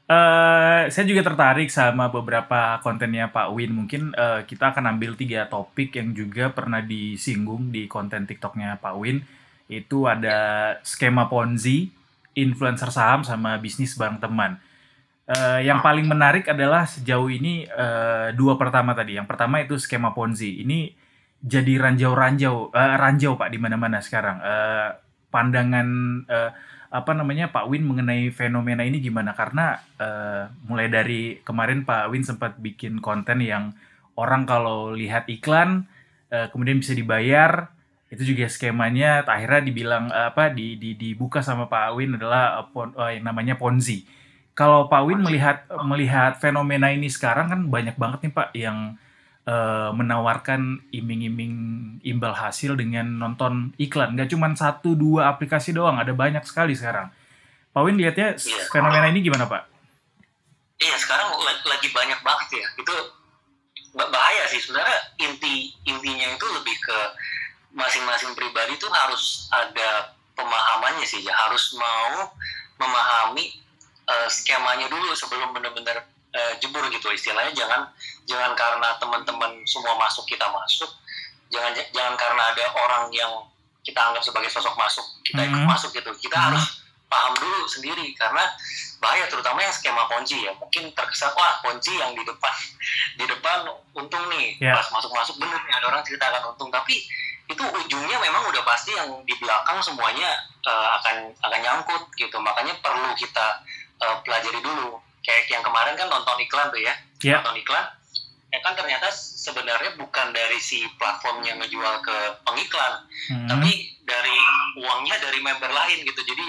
Uh, 0.10 0.90
saya 0.90 1.06
juga 1.06 1.24
tertarik 1.24 1.70
sama 1.70 2.10
beberapa 2.10 2.82
kontennya 2.82 3.30
Pak 3.30 3.54
Win. 3.54 3.72
Mungkin 3.78 4.12
uh, 4.18 4.42
kita 4.44 4.74
akan 4.74 4.98
ambil 4.98 5.14
tiga 5.14 5.48
topik 5.48 5.96
yang 5.96 6.12
juga 6.12 6.50
pernah 6.52 6.82
disinggung 6.84 7.72
di 7.72 7.86
konten 7.86 8.26
TikToknya 8.26 8.82
Pak 8.82 8.96
Win. 8.98 9.24
Itu 9.70 10.10
ada 10.10 10.76
skema 10.84 11.30
Ponzi, 11.30 11.94
influencer 12.36 12.92
saham, 12.92 13.24
sama 13.24 13.56
bisnis 13.62 13.96
bareng 13.96 14.20
teman. 14.20 14.60
Uh, 15.32 15.64
yang 15.64 15.80
paling 15.80 16.12
menarik 16.12 16.52
adalah 16.52 16.84
sejauh 16.84 17.32
ini 17.32 17.64
uh, 17.72 18.36
dua 18.36 18.60
pertama 18.60 18.92
tadi. 18.92 19.16
Yang 19.16 19.32
pertama 19.32 19.64
itu 19.64 19.80
skema 19.80 20.12
Ponzi. 20.12 20.60
Ini 20.60 20.92
jadi 21.40 21.80
ranjau-ranjau, 21.80 22.76
uh, 22.76 22.96
ranjau 23.00 23.40
Pak 23.40 23.48
di 23.48 23.56
mana-mana 23.56 24.04
sekarang. 24.04 24.44
Uh, 24.44 24.92
pandangan 25.32 25.88
uh, 26.28 26.52
apa 26.92 27.12
namanya 27.16 27.48
Pak 27.48 27.64
Win 27.72 27.88
mengenai 27.88 28.28
fenomena 28.36 28.84
ini 28.84 29.00
gimana? 29.00 29.32
Karena 29.32 29.80
uh, 29.96 30.52
mulai 30.68 30.92
dari 30.92 31.40
kemarin 31.40 31.88
Pak 31.88 32.12
Win 32.12 32.28
sempat 32.28 32.60
bikin 32.60 33.00
konten 33.00 33.40
yang 33.40 33.72
orang 34.20 34.44
kalau 34.44 34.92
lihat 34.92 35.32
iklan 35.32 35.88
uh, 36.28 36.52
kemudian 36.52 36.84
bisa 36.84 36.92
dibayar 36.92 37.72
itu 38.12 38.36
juga 38.36 38.52
skemanya 38.52 39.24
akhirnya 39.24 39.64
dibilang 39.64 40.12
uh, 40.12 40.36
apa 40.36 40.52
di, 40.52 40.76
di 40.76 41.00
dibuka 41.00 41.40
sama 41.40 41.72
Pak 41.72 41.96
Win 41.96 42.20
adalah 42.20 42.60
uh, 42.60 42.68
pon, 42.68 42.92
uh, 43.00 43.08
yang 43.08 43.24
namanya 43.24 43.56
Ponzi. 43.56 44.04
Kalau 44.52 44.92
Pak 44.92 45.02
Win 45.08 45.24
melihat 45.24 45.64
melihat 45.88 46.36
fenomena 46.38 46.92
ini 46.92 47.08
sekarang 47.08 47.48
kan 47.48 47.60
banyak 47.72 47.96
banget 47.96 48.20
nih 48.28 48.34
Pak 48.36 48.50
yang 48.52 49.00
uh, 49.48 49.90
menawarkan 49.96 50.92
iming-iming 50.92 51.56
imbal 52.04 52.36
hasil 52.36 52.76
dengan 52.76 53.08
nonton 53.08 53.72
iklan. 53.80 54.14
Gak 54.20 54.36
cuma 54.36 54.52
satu 54.54 54.94
dua 54.94 55.32
aplikasi 55.32 55.72
doang, 55.72 55.98
ada 55.98 56.12
banyak 56.12 56.44
sekali 56.44 56.76
sekarang. 56.76 57.10
Pak 57.72 57.82
Win 57.88 57.96
lihatnya 57.96 58.36
iya. 58.36 58.68
fenomena 58.68 59.08
ini 59.08 59.24
gimana 59.24 59.48
Pak? 59.48 59.64
Iya 60.82 60.96
sekarang 61.00 61.32
lagi 61.46 61.88
banyak 61.94 62.20
banget 62.20 62.50
ya. 62.60 62.66
Itu 62.76 62.96
bahaya 63.96 64.44
sih 64.48 64.60
sebenarnya 64.60 65.00
inti 65.20 65.76
intinya 65.88 66.28
itu 66.32 66.48
lebih 66.52 66.76
ke 66.80 67.00
masing-masing 67.72 68.36
pribadi 68.36 68.76
itu 68.76 68.88
harus 68.88 69.48
ada 69.52 70.16
pemahamannya 70.36 71.04
sih 71.04 71.24
ya 71.24 71.36
harus 71.36 71.76
mau 71.76 72.32
memahami 72.80 73.61
uh, 74.08 74.28
skemanya 74.30 74.88
dulu 74.88 75.14
sebelum 75.14 75.54
benar-benar 75.54 76.08
uh, 76.34 76.54
jebur 76.64 76.86
gitu. 76.90 77.08
Istilahnya 77.12 77.54
jangan 77.54 77.90
jangan 78.26 78.52
karena 78.56 78.96
teman-teman 78.98 79.52
semua 79.68 79.98
masuk 80.00 80.26
kita 80.26 80.48
masuk. 80.50 80.90
Jangan 81.52 81.76
jangan 81.92 82.16
karena 82.16 82.44
ada 82.56 82.66
orang 82.80 83.04
yang 83.12 83.32
kita 83.82 83.98
anggap 83.98 84.22
sebagai 84.22 84.50
sosok 84.54 84.78
masuk 84.78 85.04
kita 85.26 85.42
ikut 85.42 85.58
mm 85.58 85.66
-hmm. 85.66 85.74
masuk 85.74 85.90
gitu. 85.92 86.12
Kita 86.16 86.38
mm 86.38 86.42
-hmm. 86.42 86.48
harus 86.54 86.66
paham 87.12 87.36
dulu 87.36 87.68
sendiri 87.68 88.16
karena 88.16 88.48
bahaya 89.04 89.28
terutama 89.28 89.60
yang 89.60 89.76
skema 89.76 90.08
ponzi 90.08 90.48
ya. 90.48 90.56
Mungkin 90.56 90.96
terkesan 90.96 91.36
wah 91.36 91.60
ponzi 91.60 91.92
yang 91.92 92.16
di 92.16 92.24
depan 92.24 92.56
di 93.20 93.26
depan 93.28 93.68
untung 93.92 94.24
nih. 94.32 94.56
Yeah. 94.64 94.80
pas 94.80 94.88
masuk 94.96 95.12
masuk 95.12 95.36
bener 95.36 95.60
nih 95.68 95.74
ada 95.76 95.86
orang 95.92 96.02
ceritakan 96.08 96.56
untung. 96.56 96.72
Tapi 96.72 97.04
itu 97.52 97.64
ujungnya 97.68 98.18
memang 98.24 98.48
udah 98.48 98.64
pasti 98.64 98.96
yang 98.96 99.12
di 99.28 99.36
belakang 99.36 99.84
semuanya 99.84 100.32
uh, 100.64 100.96
akan 101.04 101.36
akan 101.44 101.60
nyangkut 101.60 102.04
gitu. 102.16 102.38
Makanya 102.40 102.80
perlu 102.80 103.12
kita 103.20 103.60
uh, 104.02 104.18
pelajari 104.26 104.60
dulu. 104.60 104.98
Kayak 105.22 105.54
yang 105.54 105.64
kemarin 105.64 105.94
kan 105.94 106.10
nonton 106.10 106.38
iklan 106.42 106.74
tuh 106.74 106.82
ya. 106.82 106.94
Yeah. 107.22 107.40
nonton 107.40 107.62
iklan. 107.62 107.86
Ya 108.52 108.60
kan 108.60 108.76
ternyata 108.76 109.08
sebenarnya 109.16 109.96
bukan 109.96 110.36
dari 110.36 110.60
si 110.60 110.84
platform 111.00 111.40
yang 111.48 111.56
ngejual 111.64 112.04
ke 112.04 112.18
pengiklan 112.44 113.08
hmm. 113.32 113.48
tapi 113.48 113.96
dari 114.04 114.38
uangnya 114.76 115.16
dari 115.24 115.40
member 115.40 115.72
lain 115.72 116.04
gitu. 116.04 116.20
Jadi 116.20 116.46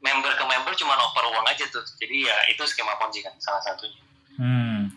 member 0.00 0.32
ke 0.32 0.44
member 0.48 0.72
cuma 0.80 0.96
oper 0.96 1.28
uang 1.28 1.46
aja 1.46 1.68
tuh. 1.68 1.84
Jadi 2.00 2.24
ya 2.24 2.36
itu 2.48 2.64
skema 2.64 2.96
ponzi 2.96 3.20
kan 3.20 3.36
salah 3.36 3.60
satunya. 3.60 4.00
Hmm. 4.32 4.88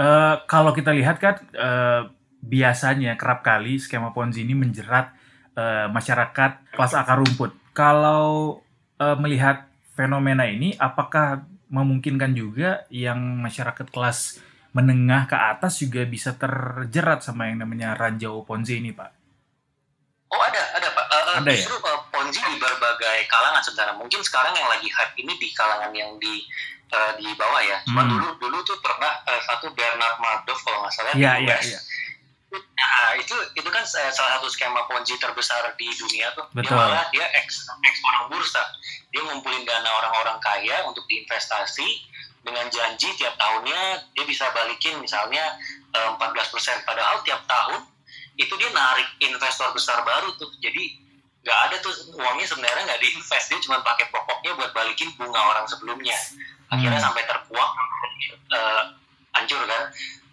uh, 0.00 0.40
kalau 0.48 0.72
kita 0.72 0.96
lihat 0.96 1.20
kan 1.20 1.44
uh, 1.52 2.08
biasanya 2.40 3.20
kerap 3.20 3.44
kali 3.44 3.76
skema 3.76 4.16
ponzi 4.16 4.48
ini 4.48 4.56
menjerat 4.56 5.12
uh, 5.60 5.86
masyarakat 5.92 6.72
kelas 6.72 6.94
akar 6.96 7.20
rumput. 7.20 7.52
Kalau 7.76 8.58
uh, 8.96 9.16
melihat 9.20 9.68
fenomena 9.98 10.46
ini 10.46 10.78
apakah 10.78 11.42
memungkinkan 11.66 12.30
juga 12.38 12.86
yang 12.94 13.18
masyarakat 13.42 13.90
kelas 13.90 14.38
menengah 14.70 15.26
ke 15.26 15.34
atas 15.34 15.82
juga 15.82 16.06
bisa 16.06 16.38
terjerat 16.38 17.26
sama 17.26 17.50
yang 17.50 17.66
namanya 17.66 17.98
ranjau 17.98 18.46
ponzi 18.46 18.78
ini 18.78 18.94
pak? 18.94 19.10
Oh 20.30 20.42
ada 20.44 20.62
ada 20.76 20.88
pak. 20.92 21.04
Uh, 21.08 21.24
ada 21.42 21.50
justru 21.50 21.74
ya? 21.74 21.88
uh, 21.88 22.00
ponzi 22.14 22.38
di 22.38 22.56
berbagai 22.60 23.18
kalangan 23.26 23.64
sebenarnya. 23.64 23.96
Mungkin 23.98 24.20
sekarang 24.22 24.54
yang 24.54 24.68
lagi 24.70 24.86
hype 24.86 25.14
ini 25.18 25.34
di 25.40 25.48
kalangan 25.56 25.90
yang 25.90 26.14
di 26.20 26.46
uh, 26.92 27.12
di 27.16 27.26
bawah 27.34 27.62
ya. 27.64 27.80
Cuma 27.88 28.04
hmm. 28.04 28.12
dulu 28.12 28.28
dulu 28.38 28.58
tuh 28.62 28.78
pernah 28.84 29.18
uh, 29.24 29.40
satu 29.42 29.72
Bernard 29.72 30.20
Madoff 30.20 30.60
kalau 30.62 30.84
nggak 30.84 30.94
salah 30.94 31.12
ya, 31.16 31.40
di 31.40 31.48
US. 31.48 31.64
Ya, 31.64 31.80
ya. 31.80 31.80
Nah, 32.48 33.12
itu 33.20 33.36
itu 33.60 33.68
kan 33.68 33.84
salah 33.84 34.40
satu 34.40 34.48
skema 34.48 34.88
ponzi 34.88 35.20
terbesar 35.20 35.68
di 35.76 35.88
dunia 35.96 36.32
tuh. 36.32 36.48
Betul. 36.52 36.76
Dia 36.76 36.80
malah 36.80 37.04
dia 37.12 37.26
ex 37.36 37.68
ex 37.68 37.94
orang 38.04 38.24
bursa. 38.32 38.62
Dia 39.18 39.26
ngumpulin 39.26 39.66
dana 39.66 39.90
orang-orang 39.98 40.38
kaya 40.38 40.86
untuk 40.86 41.02
diinvestasi 41.10 42.06
dengan 42.46 42.70
janji 42.70 43.10
tiap 43.18 43.34
tahunnya 43.34 44.14
dia 44.14 44.22
bisa 44.22 44.46
balikin 44.54 45.02
misalnya 45.02 45.58
14%. 45.90 46.22
Eh, 46.22 46.78
Padahal 46.86 47.18
tiap 47.26 47.42
tahun 47.50 47.82
itu 48.38 48.54
dia 48.54 48.70
narik 48.70 49.10
investor 49.26 49.74
besar 49.74 50.06
baru 50.06 50.30
tuh. 50.38 50.54
Jadi 50.62 51.02
nggak 51.42 51.58
ada 51.66 51.76
tuh 51.82 52.14
uangnya 52.14 52.46
sebenarnya 52.46 52.86
nggak 52.86 53.02
diinvest 53.02 53.46
dia 53.50 53.58
cuma 53.66 53.82
pakai 53.82 54.06
pokoknya 54.14 54.54
buat 54.54 54.70
balikin 54.70 55.10
bunga 55.18 55.42
orang 55.42 55.66
sebelumnya. 55.66 56.14
Akhirnya 56.70 57.02
hmm. 57.02 57.06
sampai 57.10 57.26
terkuak 57.26 57.70
uh, 58.54 58.82
hancur 59.34 59.66
kan. 59.66 59.82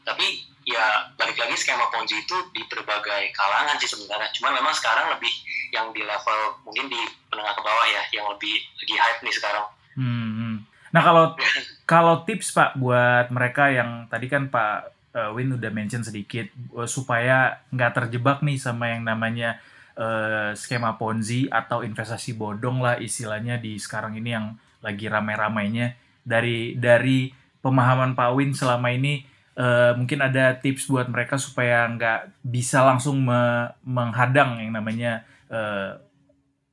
Tapi 0.06 0.46
ya 0.66 1.14
balik 1.14 1.38
lagi 1.38 1.54
skema 1.54 1.86
ponzi 1.94 2.18
itu 2.18 2.38
di 2.50 2.66
berbagai 2.66 3.30
kalangan 3.38 3.78
sih 3.78 3.86
sebenarnya 3.86 4.34
cuma 4.34 4.50
memang 4.50 4.74
sekarang 4.74 5.14
lebih 5.14 5.30
yang 5.70 5.94
di 5.94 6.02
level 6.02 6.58
mungkin 6.66 6.90
di 6.90 7.02
menengah 7.30 7.54
ke 7.54 7.62
bawah 7.62 7.86
ya 7.86 8.02
yang 8.10 8.26
lebih 8.34 8.54
lagi 8.82 8.96
hype 8.98 9.22
nih 9.22 9.36
sekarang 9.38 9.66
hmm. 9.94 10.30
hmm. 10.34 10.56
nah 10.90 11.02
kalau 11.06 11.26
kalau 11.94 12.16
tips 12.26 12.50
pak 12.50 12.74
buat 12.82 13.30
mereka 13.30 13.70
yang 13.70 14.10
tadi 14.10 14.26
kan 14.26 14.50
pak 14.50 14.90
uh, 15.14 15.30
Win 15.38 15.54
udah 15.54 15.70
mention 15.70 16.02
sedikit 16.02 16.50
uh, 16.74 16.90
supaya 16.90 17.62
nggak 17.70 17.94
terjebak 18.02 18.42
nih 18.42 18.58
sama 18.58 18.90
yang 18.90 19.06
namanya 19.06 19.62
uh, 20.02 20.50
skema 20.58 20.98
ponzi 20.98 21.46
atau 21.46 21.86
investasi 21.86 22.34
bodong 22.34 22.82
lah 22.82 22.98
istilahnya 22.98 23.62
di 23.62 23.78
sekarang 23.78 24.18
ini 24.18 24.30
yang 24.34 24.58
lagi 24.82 25.06
rame-ramainya 25.06 25.94
dari 26.26 26.74
dari 26.74 27.30
pemahaman 27.62 28.18
Pak 28.18 28.30
Win 28.34 28.54
selama 28.54 28.90
ini 28.94 29.35
Uh, 29.56 29.96
mungkin 29.96 30.20
ada 30.20 30.52
tips 30.60 30.92
buat 30.92 31.08
mereka 31.08 31.40
supaya 31.40 31.88
nggak 31.88 32.44
bisa 32.44 32.84
langsung 32.84 33.24
me 33.24 33.72
menghadang 33.88 34.60
yang 34.60 34.76
namanya 34.76 35.24
uh, 35.48 35.96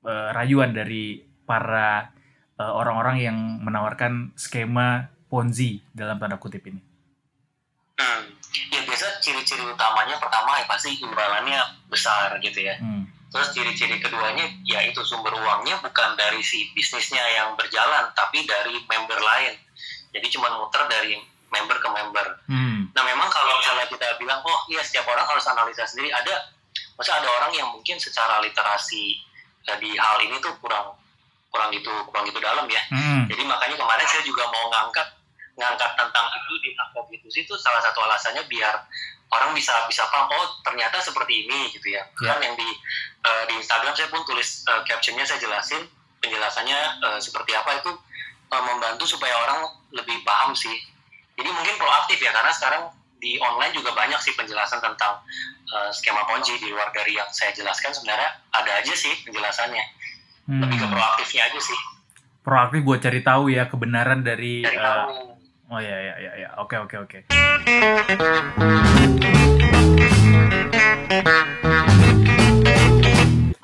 uh, 0.02 0.28
rayuan 0.34 0.74
dari 0.74 1.22
para 1.46 2.10
orang-orang 2.58 3.22
uh, 3.22 3.24
yang 3.30 3.38
menawarkan 3.62 4.34
skema 4.34 5.06
ponzi 5.30 5.78
dalam 5.94 6.18
tanda 6.18 6.42
kutip 6.42 6.66
ini. 6.66 6.82
Hmm, 8.02 8.34
ya 8.74 8.82
biasa 8.82 9.22
ciri-ciri 9.22 9.62
utamanya 9.62 10.18
pertama 10.18 10.58
ya 10.58 10.66
pasti 10.66 10.98
imbalannya 10.98 11.86
besar 11.86 12.34
gitu 12.42 12.66
ya. 12.66 12.82
Hmm. 12.82 13.06
Terus 13.32 13.48
ciri-ciri 13.56 14.02
keduanya 14.02 14.44
ya 14.66 14.84
itu 14.84 15.00
sumber 15.06 15.32
uangnya 15.38 15.80
bukan 15.80 16.18
dari 16.18 16.42
si 16.42 16.68
bisnisnya 16.74 17.22
yang 17.32 17.54
berjalan, 17.54 18.10
tapi 18.12 18.42
dari 18.42 18.74
member 18.90 19.22
lain. 19.22 19.54
Jadi 20.12 20.26
cuma 20.34 20.52
muter 20.60 20.84
dari 20.90 21.16
member 21.52 21.76
ke 21.76 21.88
member. 21.92 22.26
Hmm. 22.48 22.88
Nah 22.96 23.02
memang 23.04 23.28
kalau 23.28 23.60
misalnya 23.60 23.86
kita 23.86 24.16
bilang 24.16 24.40
oh 24.40 24.58
iya 24.72 24.80
setiap 24.80 25.04
orang 25.12 25.28
harus 25.28 25.44
analisa 25.44 25.84
sendiri 25.84 26.08
ada, 26.08 26.50
masa 26.96 27.20
ada 27.20 27.28
orang 27.28 27.52
yang 27.52 27.68
mungkin 27.68 28.00
secara 28.00 28.40
literasi 28.40 29.20
ya, 29.68 29.76
di 29.76 29.92
hal 29.94 30.24
ini 30.24 30.40
tuh 30.40 30.56
kurang 30.64 30.96
kurang 31.52 31.68
gitu 31.76 31.92
kurang 32.08 32.24
gitu 32.24 32.40
dalam 32.40 32.64
ya. 32.66 32.80
Hmm. 32.88 33.28
Jadi 33.28 33.44
makanya 33.44 33.76
kemarin 33.76 34.06
saya 34.08 34.24
juga 34.24 34.48
mau 34.48 34.72
ngangkat 34.72 35.08
ngangkat 35.52 35.90
tentang 36.00 36.26
itu 36.32 36.52
di 36.64 36.70
aktivitas 36.72 37.34
itu 37.36 37.54
salah 37.60 37.84
satu 37.84 38.00
alasannya 38.00 38.48
biar 38.48 38.72
orang 39.32 39.52
bisa 39.56 39.72
bisa 39.88 40.04
paham 40.08 40.28
oh 40.32 40.60
ternyata 40.64 41.00
seperti 41.00 41.48
ini 41.48 41.72
gitu 41.72 41.92
ya 41.92 42.04
yeah. 42.20 42.36
kan 42.36 42.38
yang 42.40 42.54
di 42.56 42.68
uh, 43.24 43.44
di 43.48 43.60
Instagram 43.60 43.92
saya 43.96 44.08
pun 44.12 44.24
tulis 44.28 44.64
uh, 44.68 44.84
captionnya 44.84 45.24
saya 45.24 45.40
jelasin 45.40 45.84
penjelasannya 46.20 46.78
uh, 47.04 47.18
seperti 47.20 47.56
apa 47.56 47.80
itu 47.80 47.92
uh, 48.52 48.62
membantu 48.62 49.04
supaya 49.08 49.32
orang 49.44 49.72
lebih 49.92 50.20
paham 50.24 50.52
sih 50.52 50.76
jadi 51.42 51.50
mungkin 51.58 51.74
proaktif 51.74 52.22
ya 52.22 52.30
karena 52.30 52.54
sekarang 52.54 52.82
di 53.18 53.34
online 53.42 53.74
juga 53.74 53.90
banyak 53.98 54.22
sih 54.22 54.30
penjelasan 54.38 54.78
tentang 54.78 55.18
uh, 55.74 55.90
skema 55.90 56.22
ponzi 56.30 56.54
di 56.62 56.70
luar 56.70 56.94
dari 56.94 57.18
yang 57.18 57.26
saya 57.34 57.50
jelaskan 57.50 57.90
sebenarnya 57.90 58.30
ada 58.54 58.78
aja 58.78 58.94
sih 58.94 59.10
penjelasannya 59.26 59.82
hmm. 60.46 60.62
lebih 60.62 60.78
ke 60.78 60.86
proaktifnya 60.86 61.50
aja 61.50 61.58
sih 61.58 61.78
proaktif 62.46 62.86
buat 62.86 63.02
cari 63.02 63.20
tahu 63.26 63.50
ya 63.50 63.66
kebenaran 63.66 64.22
dari 64.22 64.62
cari 64.62 64.78
uh, 64.78 65.34
Oh 65.72 65.80
ya 65.80 65.96
ya 65.96 66.14
ya 66.20 66.32
ya. 66.36 66.48
Oke 66.60 66.76
oke 66.76 67.00
oke. 67.00 67.18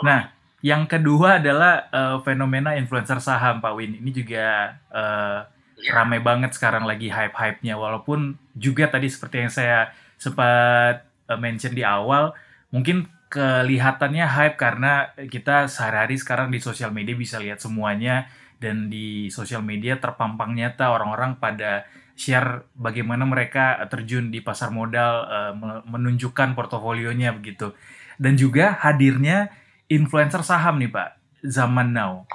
Nah, 0.00 0.32
yang 0.64 0.88
kedua 0.88 1.36
adalah 1.36 1.84
uh, 1.92 2.16
fenomena 2.24 2.80
influencer 2.80 3.20
saham, 3.20 3.60
Pak 3.60 3.76
Win. 3.76 4.00
Ini 4.00 4.10
juga 4.24 4.72
uh, 4.88 5.44
ramai 5.86 6.18
banget 6.18 6.54
sekarang 6.58 6.84
lagi 6.84 7.08
hype-hype-nya. 7.10 7.78
Walaupun 7.78 8.34
juga 8.58 8.90
tadi 8.90 9.06
seperti 9.06 9.46
yang 9.46 9.52
saya 9.52 9.94
sempat 10.18 11.06
uh, 11.30 11.38
mention 11.38 11.74
di 11.74 11.86
awal, 11.86 12.34
mungkin 12.74 13.06
kelihatannya 13.28 14.24
hype 14.24 14.56
karena 14.56 15.12
kita 15.28 15.68
sehari-hari 15.68 16.16
sekarang 16.16 16.48
di 16.48 16.58
sosial 16.58 16.90
media 16.90 17.12
bisa 17.12 17.36
lihat 17.36 17.60
semuanya 17.60 18.24
dan 18.56 18.88
di 18.90 19.28
sosial 19.28 19.60
media 19.60 20.00
terpampang 20.00 20.56
nyata 20.56 20.90
orang-orang 20.90 21.36
pada 21.36 21.86
share 22.18 22.66
bagaimana 22.74 23.22
mereka 23.22 23.78
terjun 23.86 24.34
di 24.34 24.42
pasar 24.42 24.74
modal 24.74 25.12
uh, 25.28 25.52
menunjukkan 25.86 26.58
portofolionya 26.58 27.30
begitu 27.36 27.70
dan 28.18 28.34
juga 28.34 28.74
hadirnya 28.82 29.54
influencer 29.86 30.42
saham 30.42 30.82
nih 30.82 30.90
pak 30.90 31.14
zaman 31.46 31.94
now 31.94 32.26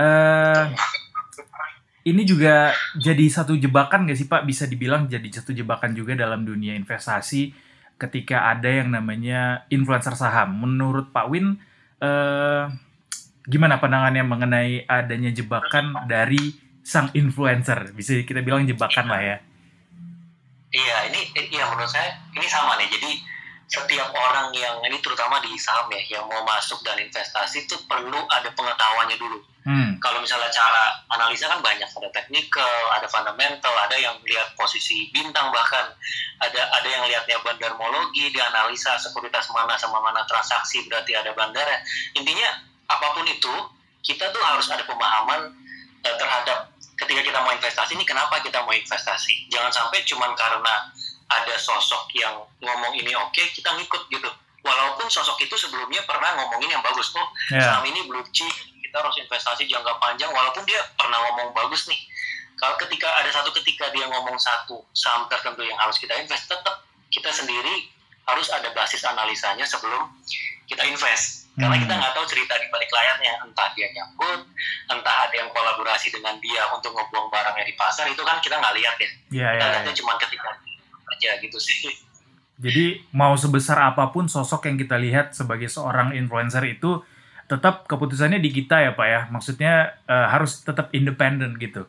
uh, 0.00 0.72
ini 2.08 2.24
juga 2.24 2.72
jadi 2.96 3.24
satu 3.28 3.54
jebakan 3.60 4.08
gak 4.08 4.18
sih 4.18 4.26
pak? 4.26 4.48
Bisa 4.48 4.64
dibilang 4.64 5.04
jadi 5.04 5.28
satu 5.28 5.52
jebakan 5.52 5.92
juga 5.92 6.16
dalam 6.16 6.42
dunia 6.42 6.72
investasi 6.72 7.52
ketika 7.98 8.48
ada 8.48 8.70
yang 8.70 8.94
namanya 8.94 9.68
influencer 9.68 10.16
saham. 10.16 10.64
Menurut 10.64 11.12
pak 11.12 11.28
Win 11.28 11.60
uh, 12.00 12.64
gimana 13.44 13.76
pandangannya 13.76 14.24
mengenai 14.24 14.88
adanya 14.88 15.28
jebakan 15.34 16.08
dari 16.08 16.56
sang 16.80 17.12
influencer? 17.12 17.92
Bisa 17.92 18.16
kita 18.24 18.40
bilang 18.40 18.64
jebakan 18.64 19.06
lah 19.12 19.20
ya. 19.20 19.36
Iya 20.68 20.96
ini 21.12 21.20
iya 21.52 21.64
menurut 21.68 21.88
saya 21.88 22.12
ini 22.32 22.46
sama 22.48 22.80
nih. 22.80 22.88
Jadi 22.88 23.10
setiap 23.68 24.08
orang 24.16 24.48
yang 24.56 24.80
ini 24.80 24.96
terutama 25.04 25.44
di 25.44 25.52
saham 25.60 25.92
ya 25.92 26.00
yang 26.18 26.24
mau 26.24 26.40
masuk 26.48 26.80
dan 26.80 26.96
investasi 26.96 27.68
itu 27.68 27.76
perlu 27.84 28.16
ada 28.32 28.48
pengetahuannya 28.56 29.16
dulu. 29.20 29.40
Hmm. 29.68 30.00
kalau 30.00 30.24
misalnya 30.24 30.48
cara 30.48 30.96
analisa 31.12 31.44
kan 31.44 31.60
banyak 31.60 31.84
ada 31.84 32.08
teknikal 32.08 32.72
ada 32.96 33.04
fundamental 33.04 33.68
ada 33.76 34.00
yang 34.00 34.16
lihat 34.24 34.56
posisi 34.56 35.12
bintang 35.12 35.52
bahkan 35.52 35.92
ada 36.40 36.72
ada 36.72 36.88
yang 36.88 37.04
lihatnya 37.04 37.36
bandarmologi 37.44 38.32
dianalisa 38.32 38.96
sekuritas 38.96 39.44
mana 39.52 39.76
sama 39.76 40.00
mana 40.00 40.24
transaksi 40.24 40.88
berarti 40.88 41.12
ada 41.12 41.36
bandara 41.36 41.84
intinya 42.16 42.48
apa 42.88 43.12
pun 43.12 43.28
itu 43.28 43.52
kita 44.00 44.32
tuh 44.32 44.40
harus 44.40 44.64
ada 44.72 44.88
pemahaman 44.88 45.52
uh, 46.00 46.16
terhadap 46.16 46.72
ketika 46.98 47.20
kita 47.22 47.38
mau 47.44 47.52
investasi 47.54 47.94
ini 47.94 48.02
kenapa 48.02 48.42
kita 48.42 48.58
mau 48.66 48.74
investasi? 48.74 49.46
Jangan 49.54 49.70
sampai 49.70 50.02
cuman 50.02 50.34
karena 50.34 50.74
ada 51.28 51.54
sosok 51.60 52.08
yang 52.16 52.40
ngomong 52.64 52.92
ini 52.96 53.12
oke 53.16 53.32
okay, 53.32 53.46
kita 53.52 53.68
ngikut 53.76 54.02
gitu 54.08 54.28
walaupun 54.64 55.06
sosok 55.08 55.38
itu 55.44 55.54
sebelumnya 55.54 56.00
pernah 56.08 56.34
ngomongin 56.40 56.72
yang 56.72 56.82
bagus 56.84 57.12
oh 57.14 57.28
yeah. 57.52 57.62
saham 57.62 57.84
ini 57.88 58.04
blue 58.08 58.24
chip 58.32 58.50
kita 58.80 58.96
harus 59.04 59.16
investasi 59.20 59.68
jangka 59.68 59.92
panjang 60.00 60.32
walaupun 60.32 60.64
dia 60.64 60.80
pernah 60.96 61.20
ngomong 61.28 61.52
bagus 61.52 61.88
nih 61.88 62.00
kalau 62.58 62.74
ketika 62.80 63.06
ada 63.22 63.30
satu 63.30 63.54
ketika 63.62 63.92
dia 63.92 64.08
ngomong 64.08 64.40
satu 64.40 64.82
saham 64.96 65.28
tertentu 65.28 65.62
yang 65.62 65.76
harus 65.76 66.00
kita 66.00 66.16
invest 66.16 66.48
tetap 66.48 66.82
kita 67.12 67.30
sendiri 67.30 67.88
harus 68.28 68.48
ada 68.52 68.68
basis 68.76 69.04
analisanya 69.04 69.64
sebelum 69.64 70.08
kita 70.68 70.84
invest 70.84 71.48
karena 71.58 71.74
kita 71.74 71.90
hmm. 71.90 72.00
nggak 72.04 72.12
tahu 72.14 72.26
cerita 72.30 72.54
di 72.54 72.66
balik 72.70 72.90
layarnya 72.92 73.32
entah 73.42 73.68
dia 73.74 73.88
nyambut 73.90 74.46
entah 74.94 75.16
ada 75.26 75.34
yang 75.34 75.50
kolaborasi 75.50 76.14
dengan 76.14 76.38
dia 76.38 76.62
untuk 76.70 76.94
ngebuang 76.94 77.28
barangnya 77.34 77.66
di 77.66 77.74
pasar 77.74 78.06
itu 78.06 78.22
kan 78.22 78.38
kita 78.38 78.60
nggak 78.62 78.74
lihat 78.78 78.94
ya 79.00 79.08
yeah, 79.34 79.50
kita 79.56 79.64
yeah, 79.64 79.70
lihatnya 79.74 79.90
yeah. 79.90 79.98
cuma 79.98 80.12
ketika 80.22 80.48
aja 81.10 81.40
gitu 81.40 81.58
sih. 81.58 81.92
Jadi 82.58 83.06
mau 83.14 83.38
sebesar 83.38 83.78
apa 83.78 84.10
pun 84.10 84.26
sosok 84.26 84.66
yang 84.66 84.76
kita 84.76 84.98
lihat 84.98 85.30
sebagai 85.30 85.70
seorang 85.70 86.10
influencer 86.18 86.66
itu 86.66 87.00
tetap 87.46 87.86
keputusannya 87.86 88.42
di 88.42 88.50
kita 88.50 88.82
ya 88.82 88.90
pak 88.98 89.06
ya. 89.06 89.20
Maksudnya 89.30 89.94
uh, 90.10 90.26
harus 90.28 90.60
tetap 90.66 90.90
independen 90.90 91.54
gitu. 91.56 91.86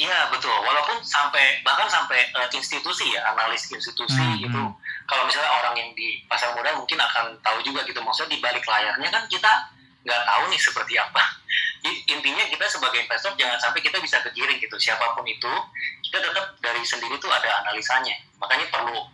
Iya 0.00 0.32
betul, 0.32 0.54
walaupun 0.54 1.02
sampai 1.04 1.60
bahkan 1.60 1.84
sampai 1.84 2.24
uh, 2.32 2.48
institusi 2.54 3.10
ya 3.10 3.20
analis 3.36 3.68
institusi 3.68 4.22
hmm, 4.22 4.46
itu 4.48 4.62
hmm. 4.62 4.72
kalau 5.04 5.28
misalnya 5.28 5.50
orang 5.50 5.74
yang 5.76 5.90
di 5.92 6.24
pasar 6.24 6.56
modal 6.56 6.78
mungkin 6.80 6.96
akan 6.96 7.36
tahu 7.44 7.58
juga 7.60 7.84
gitu. 7.84 8.00
Maksudnya 8.00 8.32
di 8.34 8.38
balik 8.40 8.64
layarnya 8.64 9.08
kan 9.12 9.28
kita 9.28 9.52
nggak 10.06 10.22
tahu 10.24 10.42
nih 10.48 10.60
seperti 10.62 10.94
apa. 10.96 11.22
Intinya 11.84 12.44
kita 12.44 12.66
sebagai 12.68 13.00
investor 13.08 13.32
jangan 13.40 13.56
sampai 13.56 13.80
kita 13.80 13.96
bisa 14.04 14.20
kegiring 14.20 14.60
gitu. 14.60 14.76
Siapa 14.76 15.16
pun 15.16 15.24
itu 15.24 15.52
kita 16.04 16.20
tetap 16.20 16.56
dari 16.60 16.82
sendiri 16.84 17.16
tuh 17.16 17.32
ada 17.32 17.64
analisanya. 17.64 18.20
Makanya 18.36 18.68
perlu 18.68 19.08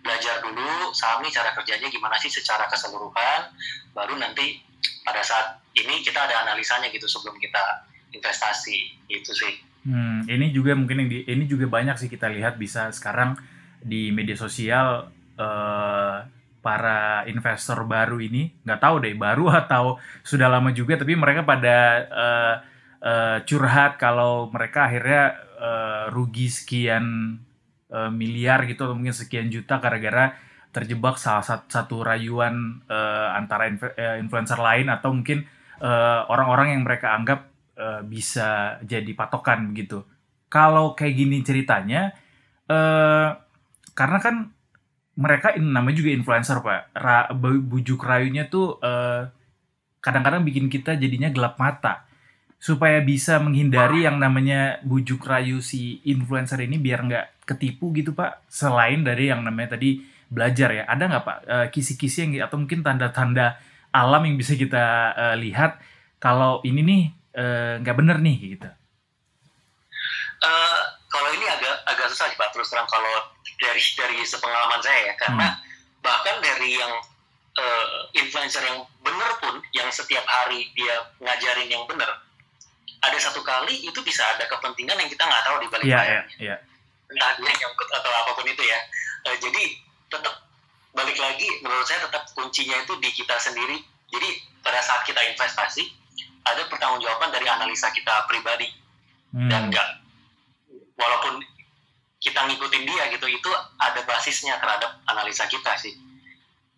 belajar 0.00 0.38
dulu 0.40 0.94
saham 0.94 1.20
nih 1.26 1.34
cara 1.34 1.50
kerjanya 1.52 1.90
gimana 1.90 2.14
sih 2.16 2.30
secara 2.30 2.70
keseluruhan 2.70 3.50
baru 3.90 4.14
nanti 4.16 4.62
pada 5.02 5.18
saat 5.20 5.58
ini 5.74 6.00
kita 6.00 6.30
ada 6.30 6.46
analisanya 6.46 6.88
gitu 6.88 7.04
sebelum 7.04 7.36
kita 7.36 7.84
investasi. 8.16 8.96
Itu 9.12 9.36
sih. 9.36 9.60
Hmm, 9.86 10.26
ini 10.26 10.50
juga 10.50 10.74
mungkin 10.74 11.06
yang 11.06 11.10
di, 11.10 11.18
ini 11.30 11.44
juga 11.46 11.70
banyak 11.70 11.94
sih 11.94 12.10
kita 12.10 12.26
lihat 12.32 12.58
bisa 12.58 12.90
sekarang 12.90 13.38
di 13.78 14.10
media 14.10 14.34
sosial 14.34 15.14
uh, 15.38 16.26
para 16.66 17.22
investor 17.30 17.86
baru 17.86 18.18
ini 18.18 18.50
nggak 18.66 18.82
tahu 18.82 19.06
deh 19.06 19.14
baru 19.14 19.46
atau 19.62 20.02
sudah 20.26 20.50
lama 20.50 20.74
juga 20.74 20.98
tapi 20.98 21.14
mereka 21.14 21.46
pada 21.46 21.78
uh, 22.10 22.54
uh, 23.06 23.38
curhat 23.46 24.02
kalau 24.02 24.50
mereka 24.50 24.90
akhirnya 24.90 25.38
uh, 25.62 26.04
rugi 26.10 26.50
sekian 26.50 27.38
uh, 27.94 28.10
miliar 28.10 28.66
gitu 28.66 28.90
atau 28.90 28.98
mungkin 28.98 29.14
sekian 29.14 29.46
juta 29.46 29.78
gara-gara 29.78 30.34
terjebak 30.74 31.16
salah 31.16 31.40
satu, 31.40 32.04
rayuan 32.04 32.84
uh, 32.92 33.32
antara 33.32 33.64
influencer 34.20 34.60
lain 34.60 34.92
atau 34.92 35.08
mungkin 35.08 35.48
orang-orang 36.28 36.68
uh, 36.68 36.72
yang 36.76 36.82
mereka 36.84 37.16
anggap 37.16 37.48
uh, 37.80 38.04
bisa 38.04 38.76
jadi 38.84 39.08
patokan 39.16 39.72
begitu. 39.72 40.04
Kalau 40.52 40.92
kayak 40.92 41.16
gini 41.16 41.40
ceritanya, 41.40 42.12
uh, 42.68 43.40
karena 43.96 44.18
kan 44.20 44.52
mereka 45.16 45.56
ini 45.56 45.68
namanya 45.72 45.96
juga 45.96 46.10
influencer 46.12 46.60
pak, 46.60 46.92
Ra, 46.92 47.32
bujuk 47.40 48.00
rayunya 48.04 48.48
tuh 48.48 48.76
kadang 48.80 49.32
kadang-kadang 50.04 50.42
bikin 50.46 50.66
kita 50.70 50.94
jadinya 50.94 51.32
gelap 51.32 51.56
mata. 51.56 52.04
Supaya 52.56 53.04
bisa 53.04 53.36
menghindari 53.36 54.08
yang 54.08 54.16
namanya 54.16 54.80
bujuk 54.80 55.20
rayu 55.28 55.60
si 55.60 56.00
influencer 56.08 56.56
ini 56.64 56.80
biar 56.80 57.04
nggak 57.04 57.26
ketipu 57.44 57.92
gitu 57.92 58.16
pak. 58.16 58.44
Selain 58.48 59.04
dari 59.04 59.28
yang 59.28 59.44
namanya 59.44 59.76
tadi 59.76 60.00
belajar 60.32 60.72
ya. 60.72 60.84
Ada 60.88 61.04
nggak 61.04 61.24
pak 61.24 61.38
kisi-kisi 61.72 62.24
yang 62.24 62.48
atau 62.48 62.56
mungkin 62.56 62.80
tanda-tanda 62.80 63.60
alam 63.92 64.24
yang 64.24 64.36
bisa 64.40 64.56
kita 64.56 65.16
uh, 65.16 65.36
lihat 65.36 65.80
kalau 66.20 66.60
ini 66.64 66.80
nih 66.84 67.02
Eh, 67.36 67.74
nggak 67.84 67.92
uh, 67.92 68.00
bener 68.00 68.16
nih 68.24 68.56
gitu? 68.56 68.68
Uh, 70.40 70.80
kalau 71.12 71.28
ini 71.36 71.44
agak 71.44 71.84
agak 71.84 72.08
susah 72.08 72.32
sih 72.32 72.38
pak. 72.40 72.48
Terus 72.56 72.72
terang 72.72 72.88
kalau 72.88 73.35
dari 73.56 73.82
dari 73.96 74.18
sepengalaman 74.22 74.80
saya 74.84 75.12
ya 75.12 75.14
karena 75.16 75.48
hmm. 75.52 75.60
bahkan 76.04 76.36
dari 76.44 76.76
yang 76.76 76.92
uh, 77.56 77.88
influencer 78.16 78.62
yang 78.64 78.84
bener 79.00 79.30
pun 79.40 79.60
yang 79.72 79.88
setiap 79.88 80.24
hari 80.28 80.68
dia 80.76 80.94
ngajarin 81.20 81.68
yang 81.68 81.84
bener 81.88 82.08
ada 83.00 83.18
satu 83.20 83.40
kali 83.44 83.86
itu 83.86 84.00
bisa 84.04 84.24
ada 84.36 84.44
kepentingan 84.48 84.96
yang 84.98 85.10
kita 85.10 85.24
nggak 85.24 85.44
tahu 85.44 85.56
di 85.62 85.68
balik 85.68 85.86
yeah, 85.88 86.04
yeah, 86.04 86.24
yeah. 86.40 86.58
entah 87.12 87.32
dia 87.38 87.52
nyangkut 87.52 87.88
atau 87.92 88.10
apa 88.12 88.30
pun 88.36 88.46
itu 88.48 88.62
ya 88.64 88.78
uh, 89.28 89.36
jadi 89.40 89.62
tetap 90.12 90.34
balik 90.96 91.18
lagi 91.20 91.48
menurut 91.60 91.84
saya 91.84 92.00
tetap 92.08 92.24
kuncinya 92.32 92.76
itu 92.80 92.94
di 93.00 93.10
kita 93.12 93.36
sendiri 93.36 93.76
jadi 94.08 94.28
pada 94.64 94.80
saat 94.80 95.04
kita 95.04 95.20
investasi 95.34 95.84
ada 96.46 96.62
pertanggungjawaban 96.70 97.34
dari 97.34 97.46
analisa 97.50 97.92
kita 97.92 98.24
pribadi 98.30 98.70
hmm. 99.34 99.50
dan 99.50 99.68
enggak 99.68 99.88
walaupun 100.96 101.44
kita 102.26 102.42
ngikutin 102.50 102.82
dia 102.82 103.06
gitu 103.14 103.30
itu 103.30 103.50
ada 103.78 104.02
basisnya 104.02 104.58
terhadap 104.58 104.98
analisa 105.06 105.46
kita 105.46 105.78
sih. 105.78 105.94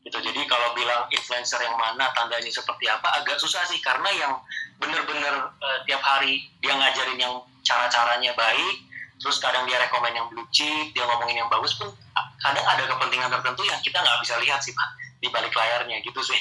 Gitu 0.05 0.19
jadi 0.21 0.45
kalau 0.45 0.77
bilang 0.77 1.09
influencer 1.09 1.65
yang 1.65 1.81
mana 1.81 2.13
tandanya 2.13 2.53
seperti 2.53 2.85
apa 2.85 3.25
agak 3.25 3.41
susah 3.41 3.65
sih 3.65 3.81
karena 3.81 4.13
yang 4.13 4.33
bener-bener 4.77 5.49
uh, 5.57 5.79
tiap 5.89 6.05
hari 6.05 6.45
dia 6.61 6.77
ngajarin 6.77 7.17
yang 7.17 7.41
cara-caranya 7.65 8.37
baik 8.37 8.77
terus 9.19 9.43
kadang 9.43 9.67
dia 9.67 9.83
rekomend 9.83 10.15
yang 10.15 10.31
blue 10.31 10.47
chip 10.55 10.95
dia 10.95 11.03
ngomongin 11.03 11.43
yang 11.43 11.51
bagus 11.51 11.75
pun 11.75 11.91
kadang 12.39 12.63
ada 12.63 12.87
kepentingan 12.87 13.27
tertentu 13.35 13.67
yang 13.67 13.81
kita 13.83 13.99
nggak 13.99 14.19
bisa 14.23 14.39
lihat 14.39 14.63
sih 14.63 14.71
pak 14.71 14.89
di 15.19 15.29
balik 15.33 15.51
layarnya 15.51 15.99
gitu 16.07 16.23
sih. 16.23 16.39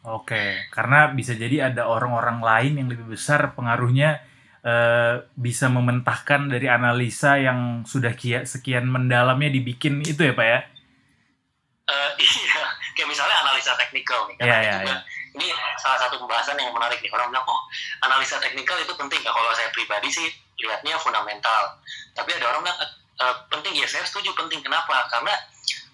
Oke, 0.00 0.64
karena 0.72 1.12
bisa 1.12 1.36
jadi 1.36 1.68
ada 1.68 1.84
orang-orang 1.84 2.40
lain 2.40 2.72
yang 2.80 2.88
lebih 2.88 3.04
besar 3.04 3.52
pengaruhnya 3.52 4.24
uh, 4.64 5.24
bisa 5.36 5.66
mementahkan 5.72 6.48
dari 6.48 6.66
analisa 6.68 7.40
yang 7.40 7.84
sudah 7.84 8.12
kia, 8.16 8.44
sekian 8.44 8.88
mendalamnya 8.88 9.48
dibikin 9.52 10.04
itu 10.04 10.20
ya 10.20 10.34
Pak 10.36 10.46
ya? 10.46 10.60
Uh, 11.90 12.10
iya, 12.22 12.62
kayak 12.94 13.08
misalnya 13.08 13.36
analisa 13.42 13.72
teknikal 13.76 14.28
nih. 14.30 14.36
Karena 14.38 14.52
yeah, 14.52 14.60
yeah, 14.62 14.78
juga, 14.80 14.94
yeah. 14.94 15.00
ini 15.36 15.46
salah 15.80 15.98
satu 16.06 16.20
pembahasan 16.20 16.56
yang 16.60 16.70
menarik 16.70 17.00
nih. 17.02 17.10
Orang 17.10 17.32
bilang, 17.32 17.46
oh 17.48 17.60
analisa 18.04 18.38
teknikal 18.38 18.76
itu 18.78 18.92
penting. 18.94 19.20
Nah, 19.24 19.32
kalau 19.32 19.50
saya 19.56 19.68
pribadi 19.74 20.08
sih 20.12 20.26
lihatnya 20.60 21.00
fundamental. 21.00 21.80
Tapi 22.14 22.30
ada 22.36 22.46
orang 22.54 22.62
bilang, 22.68 22.80
uh, 23.20 23.34
penting 23.48 23.74
ya 23.80 23.86
saya 23.88 24.04
setuju 24.06 24.30
penting. 24.36 24.60
Kenapa? 24.62 25.08
Karena 25.10 25.34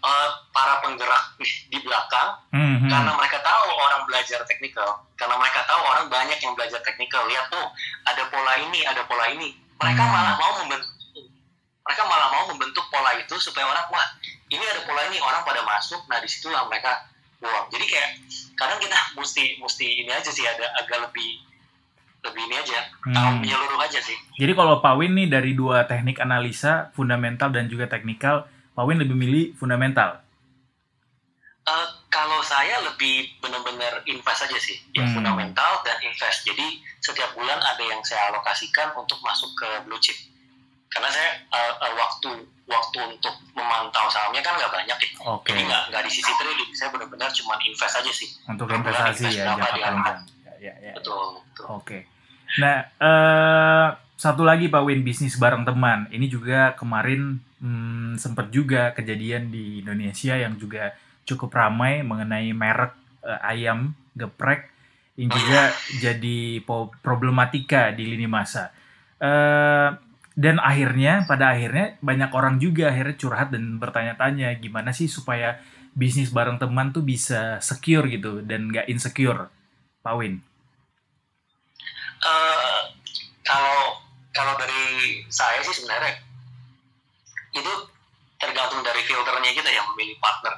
uh, 0.03 0.29
para 0.53 0.81
penggerak 0.85 1.25
di 1.43 1.79
belakang 1.83 2.39
mm-hmm. 2.53 2.89
karena 2.89 3.11
mereka 3.17 3.39
tahu 3.43 3.67
orang 3.75 4.03
belajar 4.07 4.41
teknikal 4.47 5.07
karena 5.17 5.35
mereka 5.41 5.65
tahu 5.65 5.81
orang 5.83 6.07
banyak 6.13 6.39
yang 6.39 6.53
belajar 6.55 6.81
teknikal 6.85 7.25
lihat 7.27 7.49
tuh 7.49 7.67
ada 8.05 8.23
pola 8.29 8.55
ini 8.61 8.81
ada 8.85 9.03
pola 9.09 9.27
ini. 9.33 9.57
Mereka 9.77 10.03
mm. 10.03 10.11
malah 10.13 10.35
mau 10.37 10.53
membentuk 10.65 10.91
mereka 11.87 12.03
malah 12.11 12.29
mau 12.35 12.45
membentuk 12.51 12.85
pola 12.91 13.15
itu 13.15 13.35
supaya 13.39 13.65
orang 13.71 13.87
wah 13.89 14.07
ini 14.51 14.63
ada 14.63 14.83
pola 14.85 15.07
ini 15.09 15.19
orang 15.23 15.43
pada 15.47 15.63
masuk. 15.65 16.05
Nah 16.11 16.19
di 16.21 16.29
situlah 16.29 16.67
mereka 16.69 17.07
wow 17.41 17.69
jadi 17.73 17.85
kayak 17.85 18.11
kadang 18.57 18.81
kita 18.81 18.97
mesti 19.17 19.61
mesti 19.61 19.87
ini 20.05 20.11
aja 20.13 20.31
sih 20.33 20.45
ada 20.45 20.67
agak 20.81 21.11
lebih 21.11 21.47
lebih 22.27 22.43
ini 22.51 22.57
aja. 22.59 22.79
Hmm. 23.07 23.15
tahu 23.15 23.31
menyeluruh 23.41 23.81
aja 23.81 24.01
sih. 24.03 24.17
Jadi 24.37 24.53
kalau 24.53 24.83
Pak 24.83 24.95
Win 24.99 25.15
nih 25.15 25.29
dari 25.31 25.53
dua 25.55 25.87
teknik 25.87 26.19
analisa 26.19 26.91
fundamental 26.93 27.55
dan 27.55 27.71
juga 27.71 27.87
teknikal 27.87 28.51
Pak 28.77 28.85
Win 28.85 29.01
lebih 29.01 29.17
milih 29.17 29.45
fundamental? 29.57 30.21
Uh, 31.67 31.89
kalau 32.13 32.45
saya 32.45 32.79
lebih 32.85 33.33
benar-benar 33.41 34.05
invest 34.07 34.45
aja 34.45 34.59
sih, 34.61 34.77
ya 34.93 35.03
hmm. 35.03 35.17
fundamental 35.17 35.81
dan 35.83 35.97
invest. 36.05 36.45
Jadi 36.45 36.85
setiap 37.01 37.33
bulan 37.33 37.59
ada 37.59 37.83
yang 37.83 37.99
saya 38.05 38.31
alokasikan 38.31 38.93
untuk 38.95 39.19
masuk 39.25 39.49
ke 39.57 39.69
blue 39.89 39.99
chip. 39.99 40.15
Karena 40.93 41.09
saya 41.11 41.41
uh, 41.51 41.75
uh, 41.83 41.95
waktu 41.99 42.47
waktu 42.69 42.99
untuk 43.17 43.35
memantau 43.57 44.07
sahamnya 44.13 44.45
kan 44.45 44.55
nggak 44.61 44.71
banyak 44.71 44.99
ya. 45.01 45.11
Okay. 45.41 45.57
Jadi 45.57 45.61
nggak 45.67 45.83
nggak 45.91 46.03
di 46.07 46.13
sisi 46.13 46.33
trading, 46.37 46.71
saya 46.77 46.89
benar-benar 46.93 47.29
cuma 47.33 47.55
invest 47.65 47.95
aja 47.97 48.13
sih. 48.13 48.29
Untuk 48.47 48.69
investasi 48.71 49.25
invest 49.27 49.39
ya, 49.41 49.45
jangka 49.51 49.67
panjang. 49.73 50.19
Ya, 50.45 50.55
ya, 50.61 50.75
ya, 50.85 50.93
betul. 50.95 51.43
betul. 51.43 51.65
Oke. 51.73 51.81
Okay. 51.83 52.01
Nah, 52.63 52.77
uh, 53.03 53.89
satu 54.15 54.47
lagi 54.47 54.71
Pak 54.71 54.83
Win 54.85 55.03
bisnis 55.03 55.35
bareng 55.41 55.65
teman. 55.67 56.07
Ini 56.13 56.27
juga 56.31 56.79
kemarin 56.79 57.43
hmm, 57.61 58.21
sempat 58.21 58.53
juga 58.53 58.93
kejadian 58.93 59.49
di 59.49 59.81
Indonesia 59.85 60.35
yang 60.37 60.57
juga 60.57 60.93
cukup 61.27 61.51
ramai 61.53 62.07
mengenai 62.07 62.53
merek 62.55 62.95
uh, 63.27 63.41
ayam 63.43 63.93
geprek 64.15 64.71
yang 65.17 65.33
juga 65.33 65.73
jadi 66.05 66.61
problematika 67.01 67.93
di 67.93 68.05
lini 68.07 68.29
masa. 68.29 68.73
Uh, 69.17 69.97
dan 70.37 70.61
akhirnya 70.61 71.25
pada 71.25 71.57
akhirnya 71.57 71.97
banyak 72.05 72.29
orang 72.37 72.61
juga 72.61 72.93
akhirnya 72.93 73.17
curhat 73.17 73.49
dan 73.49 73.81
bertanya-tanya 73.81 74.53
gimana 74.61 74.93
sih 74.93 75.09
supaya 75.09 75.57
bisnis 75.97 76.29
bareng 76.29 76.61
teman 76.61 76.93
tuh 76.93 77.01
bisa 77.01 77.57
secure 77.65 78.05
gitu 78.13 78.45
dan 78.45 78.69
nggak 78.69 78.85
insecure, 78.93 79.49
Pak 80.05 80.15
Win. 80.21 80.45
Uh, 82.21 82.93
kalau 83.41 84.05
kalau 84.37 84.53
dari 84.61 85.25
saya 85.33 85.65
sih 85.65 85.73
sebenarnya 85.73 86.26
itu 87.57 87.75
tergantung 88.37 88.85
dari 88.85 89.01
filternya 89.05 89.51
kita 89.53 89.71
yang 89.73 89.87
memilih 89.95 90.17
partner. 90.21 90.55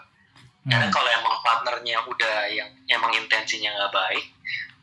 Hmm. 0.67 0.71
Karena 0.75 0.89
kalau 0.91 1.11
emang 1.11 1.35
partnernya 1.41 1.97
udah 2.05 2.37
yang 2.51 2.69
emang 2.91 3.15
intensinya 3.15 3.71
nggak 3.73 3.93
baik, 3.95 4.25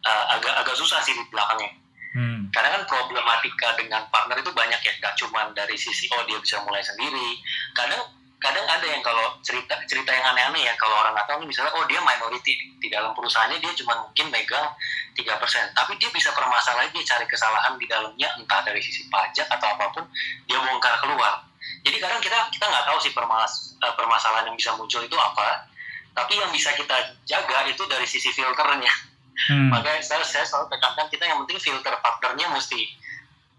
uh, 0.08 0.26
agak 0.40 0.54
agak 0.64 0.76
susah 0.76 1.04
sih 1.04 1.14
di 1.14 1.24
belakangnya. 1.28 1.72
Hmm. 2.16 2.48
Karena 2.50 2.80
kan 2.80 2.84
problematika 2.88 3.76
dengan 3.76 4.08
partner 4.08 4.40
itu 4.40 4.52
banyak 4.56 4.80
ya, 4.80 4.94
gak 5.04 5.20
cuma 5.20 5.52
dari 5.52 5.76
sisi 5.76 6.08
oh 6.16 6.24
dia 6.24 6.40
bisa 6.40 6.64
mulai 6.64 6.80
sendiri. 6.80 7.44
Kadang 7.76 8.08
kadang 8.46 8.68
ada 8.70 8.86
yang 8.86 9.02
kalau 9.02 9.34
cerita 9.42 9.74
cerita 9.90 10.14
yang 10.14 10.22
aneh-aneh 10.36 10.70
ya 10.70 10.74
kalau 10.78 11.02
orang 11.02 11.18
nggak 11.18 11.26
tahu 11.26 11.42
misalnya 11.50 11.74
oh 11.74 11.82
dia 11.90 11.98
minority 11.98 12.54
di 12.78 12.88
dalam 12.94 13.10
perusahaannya 13.18 13.58
dia 13.58 13.74
cuma 13.82 14.06
mungkin 14.06 14.30
megang 14.30 14.70
tiga 15.18 15.40
persen 15.42 15.66
tapi 15.74 15.98
dia 15.98 16.14
bisa 16.14 16.30
permasalahan 16.30 16.94
dia 16.94 17.02
cari 17.02 17.26
kesalahan 17.26 17.74
di 17.80 17.90
dalamnya 17.90 18.30
entah 18.38 18.62
dari 18.62 18.78
sisi 18.84 19.10
pajak 19.10 19.50
atau 19.50 19.68
apa 19.74 19.86
pun 19.98 20.06
dia 20.46 20.62
bongkar 20.62 20.94
keluar 21.02 21.42
jadi 21.86 21.98
kadang 22.02 22.18
kita 22.18 22.50
kita 22.50 22.66
nggak 22.66 22.86
tahu 22.90 22.98
sih 22.98 23.14
permas 23.14 23.78
eh, 23.78 23.94
permasalahan 23.94 24.50
yang 24.50 24.58
bisa 24.58 24.74
muncul 24.74 25.06
itu 25.06 25.14
apa. 25.14 25.70
Tapi 26.16 26.34
yang 26.40 26.50
bisa 26.50 26.74
kita 26.74 26.96
jaga 27.28 27.70
itu 27.70 27.84
dari 27.86 28.08
sisi 28.10 28.34
filternya. 28.34 29.14
Hmm. 29.36 29.68
makanya 29.68 30.00
saya 30.00 30.24
saya 30.24 30.48
selalu 30.48 30.72
tekankan 30.72 31.12
kita 31.12 31.28
yang 31.28 31.44
penting 31.44 31.60
filter 31.60 31.92
partnernya 32.00 32.48
mesti 32.56 32.88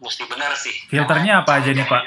mesti 0.00 0.24
benar 0.24 0.56
sih. 0.56 0.72
Filternya 0.88 1.44
apa 1.44 1.60
aja 1.60 1.68
nih 1.68 1.84
pak? 1.84 2.00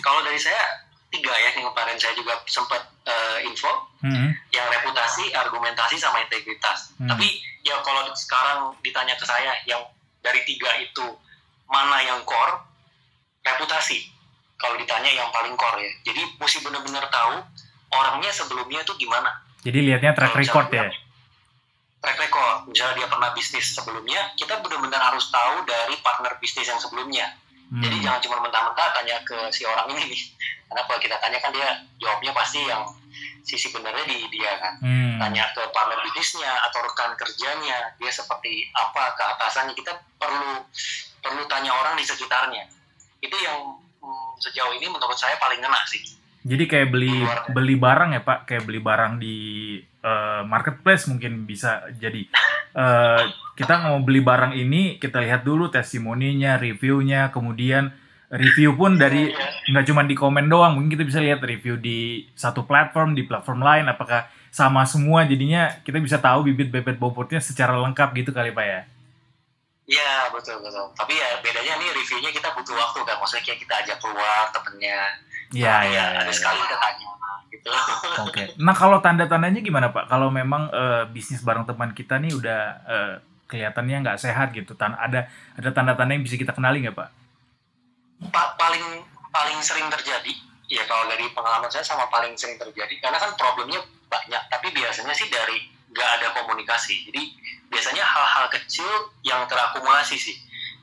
kalau 0.00 0.24
dari 0.24 0.40
saya 0.40 0.88
tiga 1.12 1.36
ya 1.36 1.52
yang 1.52 1.68
kemarin 1.68 2.00
saya 2.00 2.16
juga 2.16 2.40
sempat 2.48 2.80
uh, 3.04 3.38
info. 3.44 3.68
Hmm. 4.00 4.32
yang 4.52 4.68
reputasi 4.72 5.36
argumentasi 5.36 6.00
sama 6.00 6.24
integritas. 6.24 6.96
Hmm. 6.96 7.12
tapi 7.12 7.28
ya 7.60 7.76
kalau 7.84 8.08
sekarang 8.16 8.72
ditanya 8.80 9.20
ke 9.20 9.24
saya 9.28 9.52
yang 9.68 9.84
dari 10.24 10.40
tiga 10.48 10.72
itu 10.80 11.12
mana 11.68 12.00
yang 12.08 12.24
core? 12.24 12.56
Reputasi 13.44 14.15
kalau 14.56 14.74
ditanya 14.80 15.10
yang 15.12 15.28
paling 15.32 15.54
core 15.54 15.84
ya. 15.84 15.90
Jadi 16.12 16.22
mesti 16.40 16.58
benar-benar 16.64 17.04
tahu 17.12 17.44
orangnya 17.92 18.30
sebelumnya 18.32 18.80
itu 18.82 18.92
gimana. 18.96 19.30
Jadi 19.62 19.78
lihatnya 19.82 20.12
track 20.14 20.32
kalo 20.32 20.40
record 20.40 20.68
ya? 20.72 20.86
track 22.06 22.22
record. 22.22 22.70
Misalnya 22.70 22.94
dia 23.02 23.08
pernah 23.10 23.30
bisnis 23.34 23.66
sebelumnya 23.74 24.30
kita 24.38 24.62
benar-benar 24.62 25.02
harus 25.10 25.26
tahu 25.34 25.66
dari 25.66 25.98
partner 26.06 26.38
bisnis 26.38 26.70
yang 26.70 26.78
sebelumnya. 26.78 27.34
Hmm. 27.66 27.82
jadi 27.82 27.98
jangan 27.98 28.20
cuma 28.22 28.38
mentah-mentah 28.46 28.94
tanya 28.94 29.18
ke 29.26 29.34
si 29.50 29.66
orang 29.66 29.90
ini 29.90 30.14
nih. 30.14 30.22
Karena 30.70 30.82
kalau 30.86 31.00
kita 31.02 31.16
tanya 31.18 31.38
kan 31.42 31.50
dia 31.50 31.68
jawabnya 31.98 32.30
pasti 32.30 32.62
yang 32.62 32.86
sisi 33.42 33.74
benernya 33.74 34.06
di 34.06 34.22
dia 34.30 34.54
kan. 34.62 34.78
Hmm. 34.78 35.18
tanya 35.18 35.50
ke 35.50 35.62
partner 35.74 35.98
bisnisnya 36.06 36.52
atau 36.70 36.86
rekan 36.86 37.18
kerjanya 37.18 37.90
dia 37.98 38.10
seperti 38.14 38.70
apa 38.70 39.18
ke 39.18 39.22
atasannya. 39.34 39.74
Kita 39.74 39.98
perlu 40.14 40.62
perlu 41.18 41.42
tanya 41.50 41.74
orang 41.74 41.98
di 41.98 42.06
sekitarnya. 42.06 42.70
Itu 43.18 43.34
yang 43.34 43.82
sejauh 44.40 44.72
ini 44.76 44.86
menurut 44.88 45.16
saya 45.16 45.36
paling 45.40 45.60
ngena 45.60 45.80
sih. 45.88 46.02
Jadi 46.46 46.64
kayak 46.70 46.88
beli 46.94 47.26
beli 47.50 47.74
barang 47.74 48.10
ya 48.14 48.22
Pak, 48.22 48.46
kayak 48.46 48.64
beli 48.70 48.78
barang 48.78 49.18
di 49.18 49.36
uh, 50.06 50.46
marketplace 50.46 51.10
mungkin 51.10 51.42
bisa 51.42 51.82
jadi 51.98 52.22
uh, 52.78 53.26
kita 53.58 53.90
mau 53.90 53.98
beli 53.98 54.22
barang 54.22 54.54
ini 54.54 55.02
kita 55.02 55.18
lihat 55.26 55.42
dulu 55.42 55.66
testimoninya, 55.66 56.54
reviewnya, 56.54 57.34
kemudian 57.34 57.90
review 58.30 58.74
pun 58.78 58.98
dari 58.98 59.30
iya. 59.30 59.70
nggak 59.74 59.86
cuma 59.90 60.02
di 60.06 60.14
komen 60.14 60.46
doang, 60.46 60.78
mungkin 60.78 60.94
kita 60.98 61.04
bisa 61.06 61.18
lihat 61.18 61.42
review 61.42 61.78
di 61.78 62.30
satu 62.34 62.62
platform, 62.62 63.14
di 63.14 63.26
platform 63.26 63.62
lain, 63.62 63.86
apakah 63.90 64.30
sama 64.50 64.86
semua 64.88 65.26
jadinya 65.26 65.82
kita 65.82 65.98
bisa 65.98 66.16
tahu 66.22 66.46
bibit 66.46 66.72
bebet 66.72 66.96
bobotnya 66.96 67.42
secara 67.42 67.76
lengkap 67.76 68.14
gitu 68.16 68.30
kali 68.30 68.54
Pak 68.54 68.66
ya. 68.66 68.80
Iya 69.86 70.34
betul 70.34 70.58
betul. 70.66 70.90
Tapi 70.98 71.14
ya 71.14 71.38
bedanya 71.38 71.78
nih 71.78 71.88
reviewnya 71.94 72.30
kita 72.34 72.50
butuh 72.58 72.74
waktu 72.74 73.06
kan. 73.06 73.16
Maksudnya 73.22 73.44
kayak 73.46 73.58
kita 73.62 73.74
ajak 73.86 73.96
keluar 74.02 74.50
temennya. 74.50 75.00
Iya 75.54 75.74
iya. 75.86 76.04
Ya, 76.10 76.20
ada 76.26 76.32
sekali 76.34 76.58
kita 76.58 76.76
tanya 76.82 77.06
gitu. 77.54 77.68
Oke. 77.70 78.32
Okay. 78.34 78.46
Nah 78.58 78.74
kalau 78.74 78.98
tanda-tandanya 78.98 79.62
gimana 79.62 79.94
Pak? 79.94 80.10
Kalau 80.10 80.28
memang 80.34 80.66
uh, 80.74 81.06
bisnis 81.10 81.42
bareng 81.46 81.62
teman 81.62 81.94
kita 81.94 82.18
nih 82.18 82.34
udah 82.34 82.60
uh, 82.82 83.12
kelihatannya 83.46 84.02
nggak 84.02 84.18
sehat 84.18 84.50
gitu. 84.50 84.74
Tan 84.74 84.98
ada 84.98 85.30
ada 85.54 85.70
tanda-tanda 85.70 86.18
yang 86.18 86.26
bisa 86.26 86.34
kita 86.34 86.50
kenali 86.50 86.82
nggak 86.82 86.96
Pak? 86.98 87.08
Pa 88.34 88.58
paling 88.58 89.06
paling 89.30 89.58
sering 89.62 89.86
terjadi 89.86 90.34
ya 90.66 90.82
kalau 90.90 91.06
dari 91.06 91.30
pengalaman 91.30 91.70
saya 91.70 91.86
sama 91.86 92.10
paling 92.10 92.34
sering 92.34 92.58
terjadi 92.58 92.94
karena 92.98 93.22
kan 93.22 93.38
problemnya 93.38 93.78
banyak. 94.10 94.42
Tapi 94.50 94.66
biasanya 94.74 95.14
sih 95.14 95.30
dari 95.30 95.75
nggak 95.90 96.10
ada 96.20 96.26
komunikasi. 96.42 97.06
Jadi 97.10 97.22
biasanya 97.70 98.04
hal-hal 98.04 98.46
kecil 98.50 98.88
yang 99.26 99.44
terakumulasi 99.50 100.16
sih. 100.16 100.36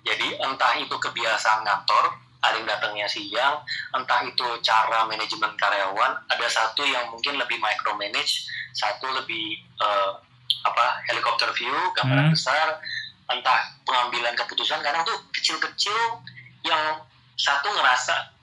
Jadi 0.03 0.35
entah 0.35 0.75
itu 0.75 0.95
kebiasaan 0.99 1.63
kantor, 1.63 2.19
ada 2.43 2.59
yang 2.59 2.67
datangnya 2.67 3.07
siang, 3.07 3.63
entah 3.95 4.19
itu 4.27 4.43
cara 4.59 5.07
manajemen 5.07 5.55
karyawan, 5.55 6.11
ada 6.27 6.47
satu 6.51 6.83
yang 6.83 7.07
mungkin 7.07 7.39
lebih 7.39 7.55
micromanage, 7.63 8.51
satu 8.75 9.07
lebih 9.15 9.63
uh, 9.79 10.19
apa 10.67 10.99
helikopter 11.07 11.47
view, 11.55 11.71
gambaran 11.95 12.31
hmm. 12.31 12.35
besar, 12.35 12.83
entah 13.31 13.59
pengambilan 13.87 14.35
keputusan 14.35 14.83
kadang 14.83 15.07
tuh 15.07 15.15
kecil-kecil 15.31 16.19
yang 16.67 16.99
satu 17.39 17.71
ngerasa 17.71 18.35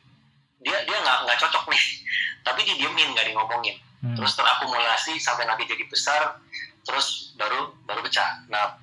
dia 0.64 0.80
dia 0.88 0.96
nggak 0.96 1.18
nggak 1.28 1.38
cocok 1.40 1.64
nih, 1.68 1.84
tapi 2.40 2.60
didiemin 2.64 3.12
nggak 3.12 3.28
di 3.28 3.32
ngomongin, 3.36 3.76
hmm. 4.04 4.16
terus 4.16 4.32
terakumulasi 4.36 5.16
sampai 5.20 5.48
nanti 5.48 5.64
jadi 5.68 5.84
besar, 5.88 6.40
terus 6.84 7.36
baru 7.36 7.72
baru 7.84 8.00
pecah. 8.04 8.44
Nah 8.52 8.76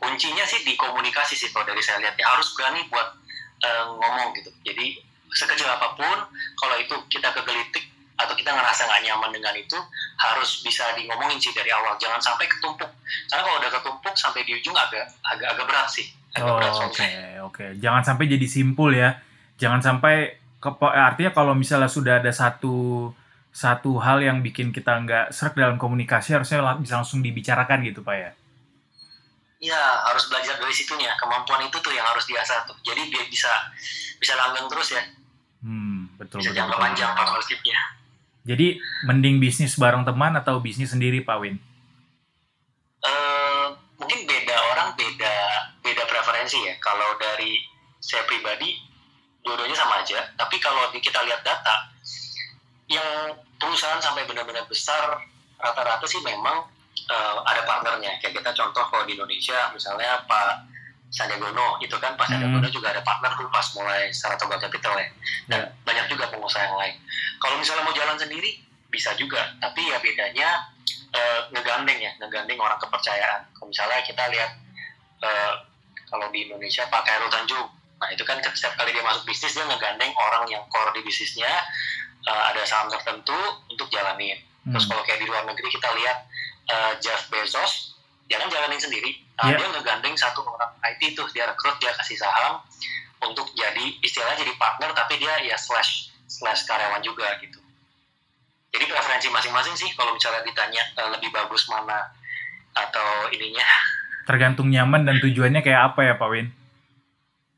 kuncinya 0.00 0.44
sih 0.44 0.60
di 0.66 0.76
komunikasi 0.76 1.38
sih 1.38 1.48
kalau 1.54 1.64
dari 1.64 1.80
saya 1.80 2.02
lihat 2.02 2.16
ya 2.18 2.26
harus 2.28 2.52
berani 2.52 2.84
buat 2.92 3.08
uh, 3.64 3.84
ngomong 3.96 4.36
gitu. 4.36 4.50
Jadi 4.66 5.00
sekecil 5.34 5.66
apa 5.66 5.98
pun 5.98 6.18
kalau 6.60 6.76
itu 6.78 6.94
kita 7.10 7.34
kegelitik 7.34 7.94
atau 8.14 8.34
kita 8.38 8.54
ngerasa 8.54 8.86
nggak 8.86 9.02
nyaman 9.10 9.30
dengan 9.34 9.54
itu 9.58 9.74
harus 10.22 10.62
bisa 10.62 10.86
di 10.94 11.10
ngomongin 11.10 11.34
sih 11.42 11.50
dari 11.50 11.74
awal 11.74 11.98
jangan 11.98 12.22
sampai 12.22 12.46
ketumpuk 12.46 12.86
karena 13.26 13.42
kalau 13.42 13.58
udah 13.58 13.72
ketumpuk 13.74 14.14
sampai 14.14 14.46
di 14.46 14.54
ujung 14.54 14.76
agak 14.78 15.10
agak 15.26 15.50
agak 15.50 15.64
berat 15.66 15.88
sih 15.90 16.06
agak 16.38 16.46
oh, 16.46 16.54
oke 16.54 16.94
okay, 16.94 17.14
oke 17.42 17.54
okay. 17.58 17.68
jangan 17.82 18.06
sampai 18.06 18.30
jadi 18.30 18.46
simpul 18.46 18.94
ya 18.94 19.18
jangan 19.58 19.82
sampai 19.82 20.38
ke, 20.62 20.70
artinya 20.78 21.34
kalau 21.34 21.58
misalnya 21.58 21.90
sudah 21.90 22.22
ada 22.22 22.30
satu 22.30 23.10
satu 23.54 24.02
hal 24.02 24.18
yang 24.18 24.42
bikin 24.42 24.74
kita 24.74 24.98
nggak 25.06 25.30
serak 25.30 25.54
dalam 25.54 25.78
komunikasi 25.78 26.34
harusnya 26.34 26.58
bisa 26.82 26.98
langsung 26.98 27.22
dibicarakan 27.22 27.86
gitu 27.86 28.02
pak 28.02 28.16
ya? 28.18 28.30
Iya 29.62 29.82
harus 30.10 30.26
belajar 30.26 30.58
dari 30.58 30.74
situnya. 30.74 31.14
Kemampuan 31.16 31.62
itu 31.62 31.78
tuh 31.78 31.94
yang 31.94 32.04
harus 32.04 32.26
diasah 32.26 32.66
tuh. 32.66 32.74
Jadi 32.82 33.08
biar 33.14 33.30
bisa 33.30 33.70
bisa 34.18 34.34
langgeng 34.34 34.66
terus 34.66 34.90
ya. 34.92 35.02
Hmm 35.62 36.10
betul 36.18 36.42
bisa 36.42 36.50
betul, 36.50 36.58
jangka 36.66 36.76
panjang 36.76 37.10
partnershipnya 37.14 37.78
jadi 38.44 38.76
mending 39.08 39.40
bisnis 39.40 39.72
bareng 39.80 40.04
teman 40.04 40.36
atau 40.36 40.60
bisnis 40.60 40.92
sendiri 40.92 41.24
pak 41.24 41.40
Win? 41.40 41.56
Uh, 43.00 43.72
mungkin 43.96 44.28
beda 44.28 44.56
orang 44.76 44.92
beda 44.92 45.34
beda 45.80 46.04
preferensi 46.04 46.60
ya. 46.60 46.76
Kalau 46.76 47.16
dari 47.16 47.56
saya 48.04 48.28
pribadi 48.28 48.76
dua-duanya 49.40 49.72
sama 49.72 50.04
aja. 50.04 50.28
Tapi 50.36 50.60
kalau 50.60 50.92
kita 50.92 51.24
lihat 51.24 51.40
data 51.40 51.88
yang 52.94 53.34
perusahaan 53.58 53.98
sampai 53.98 54.22
benar-benar 54.24 54.64
besar 54.70 55.18
rata-rata 55.58 56.06
sih 56.06 56.22
memang 56.22 56.70
uh, 57.10 57.36
ada 57.44 57.62
partnernya. 57.66 58.20
Kayak 58.22 58.42
kita 58.42 58.50
contoh 58.54 58.84
kalau 58.88 59.04
di 59.08 59.18
Indonesia 59.18 59.72
misalnya 59.74 60.22
Pak 60.24 60.70
Sandiagono 61.10 61.78
itu 61.82 61.94
kan? 61.98 62.18
Pak 62.18 62.26
Sandiagono 62.26 62.66
hmm. 62.66 62.74
juga 62.74 62.94
ada 62.94 63.02
partner 63.02 63.30
tuh 63.38 63.50
pas 63.50 63.66
mulai 63.78 64.10
Saratoga 64.10 64.56
Capital 64.58 64.94
ya. 64.98 65.08
Dan 65.50 65.60
yeah. 65.66 65.84
banyak 65.86 66.06
juga 66.10 66.30
pengusaha 66.30 66.62
yang 66.66 66.78
lain. 66.78 66.94
Kalau 67.38 67.56
misalnya 67.58 67.82
mau 67.86 67.94
jalan 67.94 68.16
sendiri 68.18 68.50
bisa 68.90 69.14
juga. 69.18 69.54
Tapi 69.58 69.80
ya 69.90 69.98
bedanya 70.02 70.48
uh, 71.14 71.40
ngegandeng 71.54 71.98
ya. 71.98 72.12
Ngegandeng 72.18 72.58
orang 72.58 72.78
kepercayaan. 72.82 73.46
Kalau 73.54 73.68
misalnya 73.70 74.00
kita 74.02 74.22
lihat 74.30 74.50
uh, 75.22 75.54
kalau 76.10 76.30
di 76.30 76.46
Indonesia 76.50 76.86
Pak 76.90 77.02
Khairul 77.06 77.30
Tanjung. 77.30 77.68
Nah 77.94 78.08
itu 78.10 78.26
kan 78.26 78.36
setiap 78.42 78.74
kali 78.74 78.90
dia 78.90 79.06
masuk 79.06 79.22
bisnis 79.24 79.54
dia 79.54 79.64
ngegandeng 79.64 80.10
orang 80.18 80.44
yang 80.50 80.66
core 80.66 80.92
di 80.98 81.00
bisnisnya 81.06 81.48
uh, 82.28 82.42
ada 82.52 82.62
saham 82.64 82.88
tertentu 82.88 83.36
untuk 83.70 83.88
jalanin. 83.92 84.40
Hmm. 84.64 84.72
Terus 84.76 84.84
kalau 84.88 85.02
kayak 85.04 85.20
di 85.20 85.26
luar 85.28 85.44
negeri 85.44 85.68
kita 85.68 85.88
lihat 85.92 86.18
uh, 86.72 86.92
Jeff 87.00 87.28
Bezos, 87.28 87.96
dia 88.28 88.40
kan 88.40 88.48
jalanin 88.48 88.80
sendiri. 88.80 89.20
Nah, 89.40 89.52
yeah. 89.52 89.58
Dia 89.60 89.68
ngegandeng 89.76 90.16
satu 90.16 90.46
orang 90.46 90.72
IT 90.94 91.18
tuh, 91.18 91.28
dia 91.34 91.44
rekrut, 91.44 91.76
dia 91.82 91.92
kasih 92.00 92.16
saham 92.16 92.62
untuk 93.24 93.48
jadi 93.56 93.84
istilahnya 94.00 94.40
jadi 94.40 94.52
partner, 94.56 94.90
tapi 94.96 95.20
dia 95.20 95.32
ya 95.44 95.56
slash 95.56 96.12
slash 96.28 96.64
karyawan 96.64 97.04
juga 97.04 97.36
gitu. 97.40 97.60
Jadi 98.74 98.84
preferensi 98.90 99.28
masing-masing 99.30 99.74
sih 99.78 99.90
kalau 99.94 100.10
misalnya 100.16 100.42
ditanya 100.42 100.82
uh, 100.98 101.14
lebih 101.14 101.30
bagus 101.30 101.70
mana 101.70 102.10
atau 102.74 103.30
ininya. 103.30 103.62
Tergantung 104.26 104.72
nyaman 104.72 105.06
dan 105.06 105.22
tujuannya 105.22 105.62
kayak 105.62 105.94
apa 105.94 106.00
ya 106.02 106.14
Pak 106.18 106.28
Win? 106.32 106.50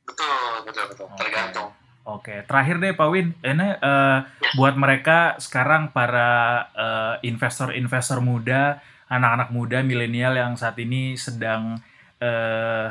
Betul, 0.04 0.52
betul, 0.68 0.84
betul. 0.92 1.06
Okay. 1.08 1.18
Tergantung. 1.24 1.68
Oke, 2.06 2.46
terakhir 2.46 2.78
deh 2.78 2.94
Pak 2.94 3.08
Win, 3.10 3.34
ini 3.42 3.66
uh, 3.82 4.22
buat 4.54 4.78
mereka 4.78 5.34
sekarang 5.42 5.90
para 5.90 6.62
uh, 6.70 7.14
investor-investor 7.26 8.22
muda, 8.22 8.78
anak-anak 9.10 9.50
muda, 9.50 9.82
milenial 9.82 10.38
yang 10.38 10.54
saat 10.54 10.78
ini 10.78 11.18
sedang 11.18 11.82
uh, 12.22 12.86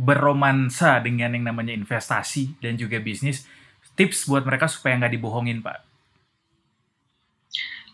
berromansa 0.00 0.96
dengan 1.04 1.36
yang 1.36 1.44
namanya 1.44 1.76
investasi 1.76 2.56
dan 2.64 2.80
juga 2.80 3.04
bisnis, 3.04 3.44
tips 4.00 4.24
buat 4.32 4.48
mereka 4.48 4.64
supaya 4.64 4.96
nggak 4.96 5.12
dibohongin 5.12 5.60
Pak. 5.60 5.84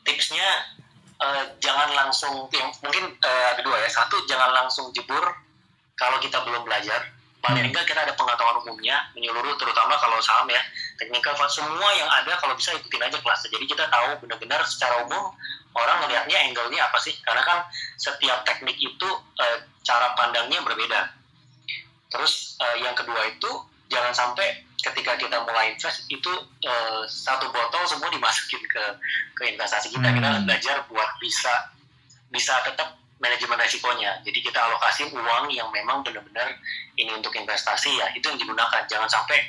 Tipsnya 0.06 0.70
uh, 1.18 1.50
jangan 1.58 1.98
langsung, 1.98 2.46
yang 2.54 2.70
mungkin 2.78 3.10
uh, 3.18 3.44
ada 3.58 3.60
dua 3.66 3.74
ya, 3.74 3.90
satu 3.90 4.22
jangan 4.30 4.54
langsung 4.54 4.94
jebur 4.94 5.34
kalau 5.98 6.22
kita 6.22 6.46
belum 6.46 6.62
belajar 6.62 7.10
paling 7.40 7.72
enggak 7.72 7.88
kita 7.88 8.04
ada 8.04 8.12
pengetahuan 8.12 8.60
umumnya 8.60 9.00
menyeluruh 9.16 9.56
terutama 9.56 9.96
kalau 9.96 10.20
saham 10.20 10.46
ya. 10.52 10.60
Teknikal 11.00 11.32
semua 11.48 11.88
yang 11.96 12.08
ada 12.08 12.36
kalau 12.36 12.52
bisa 12.52 12.76
ikutin 12.76 13.00
aja 13.00 13.16
kelasnya 13.16 13.48
jadi 13.56 13.64
kita 13.64 13.84
tahu 13.88 14.08
benar-benar 14.24 14.60
secara 14.68 15.08
umum 15.08 15.32
orang 15.72 15.96
melihatnya 16.04 16.36
angle-nya 16.52 16.84
apa 16.84 17.00
sih. 17.00 17.16
Karena 17.24 17.40
kan 17.42 17.58
setiap 17.96 18.44
teknik 18.44 18.76
itu 18.76 19.08
e, 19.40 19.46
cara 19.80 20.12
pandangnya 20.14 20.60
berbeda. 20.60 21.00
Terus 22.12 22.60
e, 22.60 22.84
yang 22.84 22.92
kedua 22.92 23.24
itu 23.32 23.50
jangan 23.88 24.12
sampai 24.12 24.68
ketika 24.80 25.16
kita 25.16 25.40
mulai 25.44 25.72
invest 25.72 26.04
itu 26.12 26.32
e, 26.60 26.72
satu 27.08 27.48
botol 27.48 27.82
semua 27.88 28.12
dimasukin 28.12 28.60
ke 28.68 28.84
ke 29.32 29.42
investasi 29.56 29.88
kita. 29.88 30.12
Hmm. 30.12 30.16
kita 30.20 30.28
belajar 30.44 30.76
buat 30.92 31.10
bisa 31.16 31.72
bisa 32.28 32.54
tetap 32.68 32.99
manajemen 33.20 33.60
resikonya. 33.60 34.18
Jadi 34.24 34.40
kita 34.40 34.58
alokasi 34.58 35.12
uang 35.12 35.52
yang 35.52 35.68
memang 35.68 36.00
benar-benar 36.00 36.56
ini 36.96 37.12
untuk 37.12 37.36
investasi 37.36 38.00
ya, 38.00 38.08
itu 38.16 38.24
yang 38.26 38.40
digunakan. 38.40 38.82
Jangan 38.88 39.06
sampai 39.06 39.44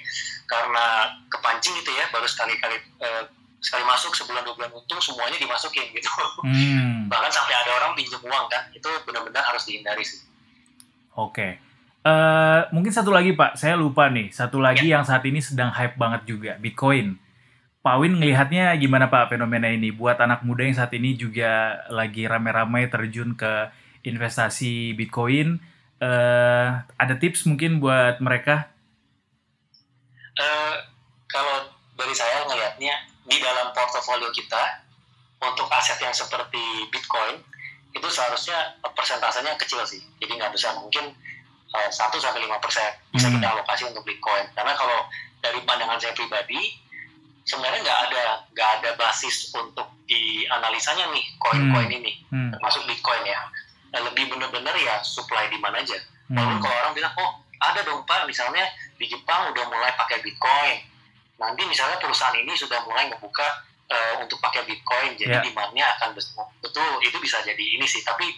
karena 0.45 1.07
kepancing 1.31 1.73
gitu 1.79 1.95
ya, 1.95 2.05
baru 2.11 2.27
sekali-kali 2.27 2.77
eh, 2.99 3.23
sekali 3.63 3.87
masuk 3.87 4.11
sebulan 4.11 4.43
dua 4.43 4.57
bulan 4.59 4.71
untung 4.75 4.99
semuanya 4.99 5.39
dimasukin 5.39 5.87
gitu. 5.95 6.11
Hmm. 6.43 7.07
Bahkan 7.11 7.31
sampai 7.31 7.55
ada 7.55 7.71
orang 7.79 7.95
pinjam 7.95 8.19
uang 8.19 8.45
kan, 8.51 8.67
itu 8.75 8.89
benar-benar 9.07 9.41
harus 9.41 9.63
dihindari 9.63 10.03
sih. 10.03 10.19
Oke. 11.15 11.31
Okay. 11.31 11.51
Uh, 12.01 12.09
eh, 12.09 12.61
mungkin 12.75 12.91
satu 12.91 13.13
lagi 13.13 13.31
Pak, 13.37 13.55
saya 13.55 13.79
lupa 13.79 14.11
nih. 14.11 14.33
Satu 14.35 14.59
lagi 14.59 14.91
ya. 14.91 14.99
yang 14.99 15.03
saat 15.07 15.23
ini 15.23 15.39
sedang 15.39 15.71
hype 15.71 15.95
banget 15.95 16.27
juga, 16.27 16.51
Bitcoin. 16.59 17.15
Pak 17.81 17.97
Win 17.97 18.21
ngelihatnya 18.21 18.77
gimana 18.77 19.09
Pak 19.09 19.33
fenomena 19.33 19.65
ini 19.65 19.89
buat 19.89 20.21
anak 20.21 20.45
muda 20.45 20.61
yang 20.61 20.77
saat 20.77 20.93
ini 20.93 21.17
juga 21.17 21.81
lagi 21.89 22.29
rame-rame 22.29 22.85
terjun 22.93 23.33
ke 23.33 23.73
investasi 24.05 24.93
Bitcoin? 24.93 25.57
Uh, 25.97 26.85
ada 27.01 27.17
tips 27.17 27.49
mungkin 27.49 27.81
buat 27.81 28.21
mereka? 28.21 28.69
Uh, 30.37 30.77
kalau 31.25 31.73
dari 31.97 32.13
saya 32.13 32.45
ngelihatnya 32.45 32.93
di 33.25 33.41
dalam 33.41 33.73
portofolio 33.73 34.29
kita 34.29 34.85
untuk 35.41 35.65
aset 35.73 35.97
yang 36.05 36.13
seperti 36.13 36.61
Bitcoin 36.93 37.41
itu 37.97 38.07
seharusnya 38.13 38.77
persentasenya 38.93 39.57
kecil 39.57 39.81
sih, 39.89 39.99
jadi 40.21 40.37
nggak 40.37 40.53
besar 40.55 40.77
mungkin 40.79 41.11
eh, 41.75 41.89
satu 41.91 42.15
sampai 42.21 42.39
lima 42.39 42.55
persen 42.63 42.87
bisa 43.11 43.27
hmm. 43.27 43.41
kita 43.41 43.47
alokasi 43.51 43.83
untuk 43.89 44.05
Bitcoin. 44.05 44.47
Karena 44.53 44.71
kalau 44.77 45.09
dari 45.41 45.59
pandangan 45.65 45.99
saya 45.99 46.13
pribadi 46.15 46.61
sebenarnya 47.45 47.81
nggak 47.81 47.99
ada 48.09 48.23
nggak 48.53 48.69
ada 48.79 48.89
basis 48.97 49.49
untuk 49.53 49.87
dianalisanya 50.05 51.09
nih 51.09 51.25
koin-koin 51.41 51.89
hmm. 51.89 51.99
ini 52.03 52.13
hmm. 52.29 52.49
termasuk 52.53 52.85
bitcoin 52.85 53.23
ya 53.25 53.39
nah, 53.91 54.01
lebih 54.05 54.29
benar-benar 54.29 54.75
ya 54.77 55.01
supply 55.01 55.49
di 55.49 55.57
mana 55.57 55.81
aja 55.81 55.97
hmm. 55.97 56.37
lalu 56.37 56.55
kalau 56.61 56.75
orang 56.85 56.93
bilang 56.93 57.13
oh 57.17 57.31
ada 57.61 57.79
dong 57.85 58.01
pak 58.05 58.25
misalnya 58.25 58.65
di 58.97 59.05
Jepang 59.09 59.53
udah 59.53 59.65
mulai 59.69 59.93
pakai 59.97 60.21
bitcoin 60.21 60.81
nanti 61.41 61.61
misalnya 61.65 61.97
perusahaan 61.97 62.37
ini 62.37 62.53
sudah 62.53 62.85
mulai 62.85 63.09
membuka 63.09 63.65
uh, 63.89 64.13
untuk 64.21 64.37
pakai 64.37 64.61
bitcoin 64.69 65.17
jadi 65.17 65.41
yeah. 65.41 65.43
demandnya 65.43 65.85
akan 65.97 66.13
besar 66.13 66.45
betul 66.61 67.01
itu 67.01 67.17
bisa 67.17 67.41
jadi 67.41 67.59
ini 67.59 67.85
sih 67.89 68.05
tapi 68.05 68.29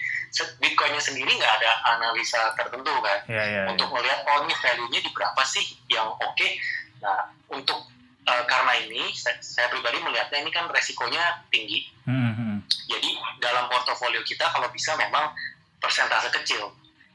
bitcoinnya 0.63 1.03
sendiri 1.03 1.29
nggak 1.29 1.53
ada 1.59 1.71
analisa 1.99 2.55
tertentu 2.55 2.95
kan 3.03 3.19
yeah, 3.27 3.45
yeah, 3.45 3.65
untuk 3.67 3.91
yeah. 3.91 3.95
melihat 3.99 4.19
oh 4.23 4.47
ini 4.47 4.55
value-nya 4.55 4.99
di 5.03 5.09
berapa 5.11 5.41
sih 5.43 5.65
yang 5.91 6.09
oke 6.09 6.23
okay. 6.33 6.57
nah 7.03 7.27
untuk 7.51 7.83
uh, 8.27 8.43
karena 8.47 8.73
ini 8.87 9.11
saya, 9.15 9.37
saya 9.43 9.67
pribadi 9.69 9.99
melihatnya 9.99 10.43
ini 10.43 10.51
kan 10.51 10.67
resikonya 10.71 11.43
tinggi. 11.51 11.87
Mm-hmm. 12.07 12.53
Jadi 12.89 13.09
dalam 13.39 13.67
portofolio 13.67 14.23
kita 14.23 14.47
kalau 14.51 14.67
bisa 14.71 14.95
memang 14.95 15.31
persentase 15.79 16.31
kecil, 16.41 16.71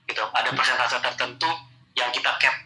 gitu. 0.09 0.25
Ada 0.33 0.53
persentase 0.53 0.97
tertentu 1.01 1.49
yang 1.97 2.13
kita 2.13 2.37
cap 2.41 2.57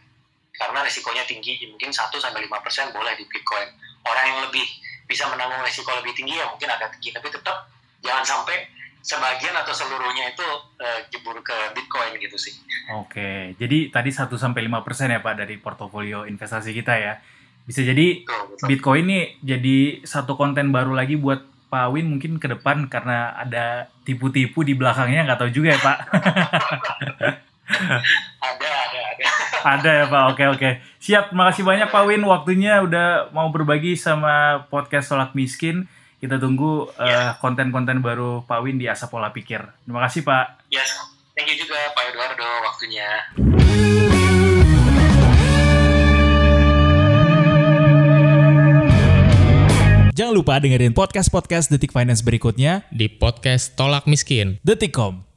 karena 0.53 0.85
resikonya 0.85 1.25
tinggi, 1.27 1.59
mungkin 1.67 1.91
1 1.91 2.13
sampai 2.13 2.45
lima 2.45 2.61
persen 2.61 2.93
boleh 2.95 3.17
di 3.19 3.25
Bitcoin. 3.27 3.67
Orang 4.07 4.25
yang 4.29 4.41
lebih 4.47 4.67
bisa 5.09 5.27
menanggung 5.27 5.63
resiko 5.65 5.91
lebih 5.99 6.15
tinggi 6.15 6.39
ya 6.39 6.47
mungkin 6.47 6.69
agak 6.71 6.95
tinggi, 6.99 7.11
tapi 7.15 7.29
tetap 7.33 7.67
jangan 8.03 8.23
sampai 8.23 8.67
sebagian 9.03 9.51
atau 9.59 9.75
seluruhnya 9.75 10.31
itu 10.31 10.47
uh, 10.79 11.01
jebur 11.11 11.35
ke 11.43 11.57
Bitcoin 11.75 12.15
gitu 12.23 12.39
sih. 12.39 12.55
Oke, 12.95 13.59
jadi 13.59 13.91
tadi 13.91 14.11
1 14.15 14.31
sampai 14.31 14.63
lima 14.63 14.87
persen 14.87 15.11
ya 15.11 15.19
Pak 15.19 15.35
dari 15.43 15.59
portofolio 15.59 16.23
investasi 16.23 16.71
kita 16.71 16.95
ya 16.95 17.19
bisa 17.63 17.87
jadi 17.87 18.27
Bitcoin 18.67 19.07
ini 19.07 19.21
jadi 19.43 20.03
satu 20.03 20.35
konten 20.35 20.75
baru 20.75 20.95
lagi 20.95 21.15
buat 21.15 21.47
Pak 21.73 21.89
Win 21.89 22.13
mungkin 22.13 22.37
ke 22.37 22.53
depan 22.53 22.85
karena 22.93 23.33
ada 23.33 23.89
tipu-tipu 24.05 24.61
di 24.61 24.77
belakangnya 24.77 25.25
nggak 25.25 25.41
tahu 25.41 25.51
juga 25.57 25.73
ya 25.73 25.81
Pak. 25.81 25.99
ada, 28.45 28.69
ada, 28.69 29.01
ada. 29.01 29.25
ada 29.65 29.91
ya 30.05 30.07
Pak. 30.13 30.23
Oke, 30.37 30.45
oke. 30.53 30.71
Siap. 31.01 31.33
Makasih 31.33 31.65
banyak 31.65 31.89
Pak 31.89 32.05
Win 32.05 32.29
waktunya 32.29 32.85
udah 32.85 33.33
mau 33.33 33.49
berbagi 33.49 33.97
sama 33.97 34.69
podcast 34.69 35.09
Solak 35.09 35.33
Miskin. 35.33 35.89
Kita 36.21 36.37
tunggu 36.37 36.93
yeah. 37.01 37.35
uh, 37.35 37.41
konten-konten 37.41 38.05
baru 38.05 38.45
Pak 38.45 38.61
Win 38.61 38.77
di 38.77 38.87
Asa 38.87 39.09
Pola 39.09 39.33
Pikir. 39.33 39.65
Terima 39.89 40.05
kasih 40.05 40.29
Pak. 40.29 40.69
Yes. 40.69 40.93
Thank 41.33 41.57
you 41.57 41.65
juga 41.65 41.89
Pak 41.97 42.05
Eduardo 42.13 42.49
waktunya. 42.69 43.09
Jangan 50.13 50.37
lupa 50.37 50.61
dengerin 50.61 50.93
podcast-podcast 50.93 51.73
Detik 51.73 51.89
Finance 51.89 52.21
berikutnya 52.21 52.85
di 52.93 53.09
podcast 53.09 53.73
Tolak 53.81 54.05
Miskin. 54.05 54.61
Detikcom 54.61 55.32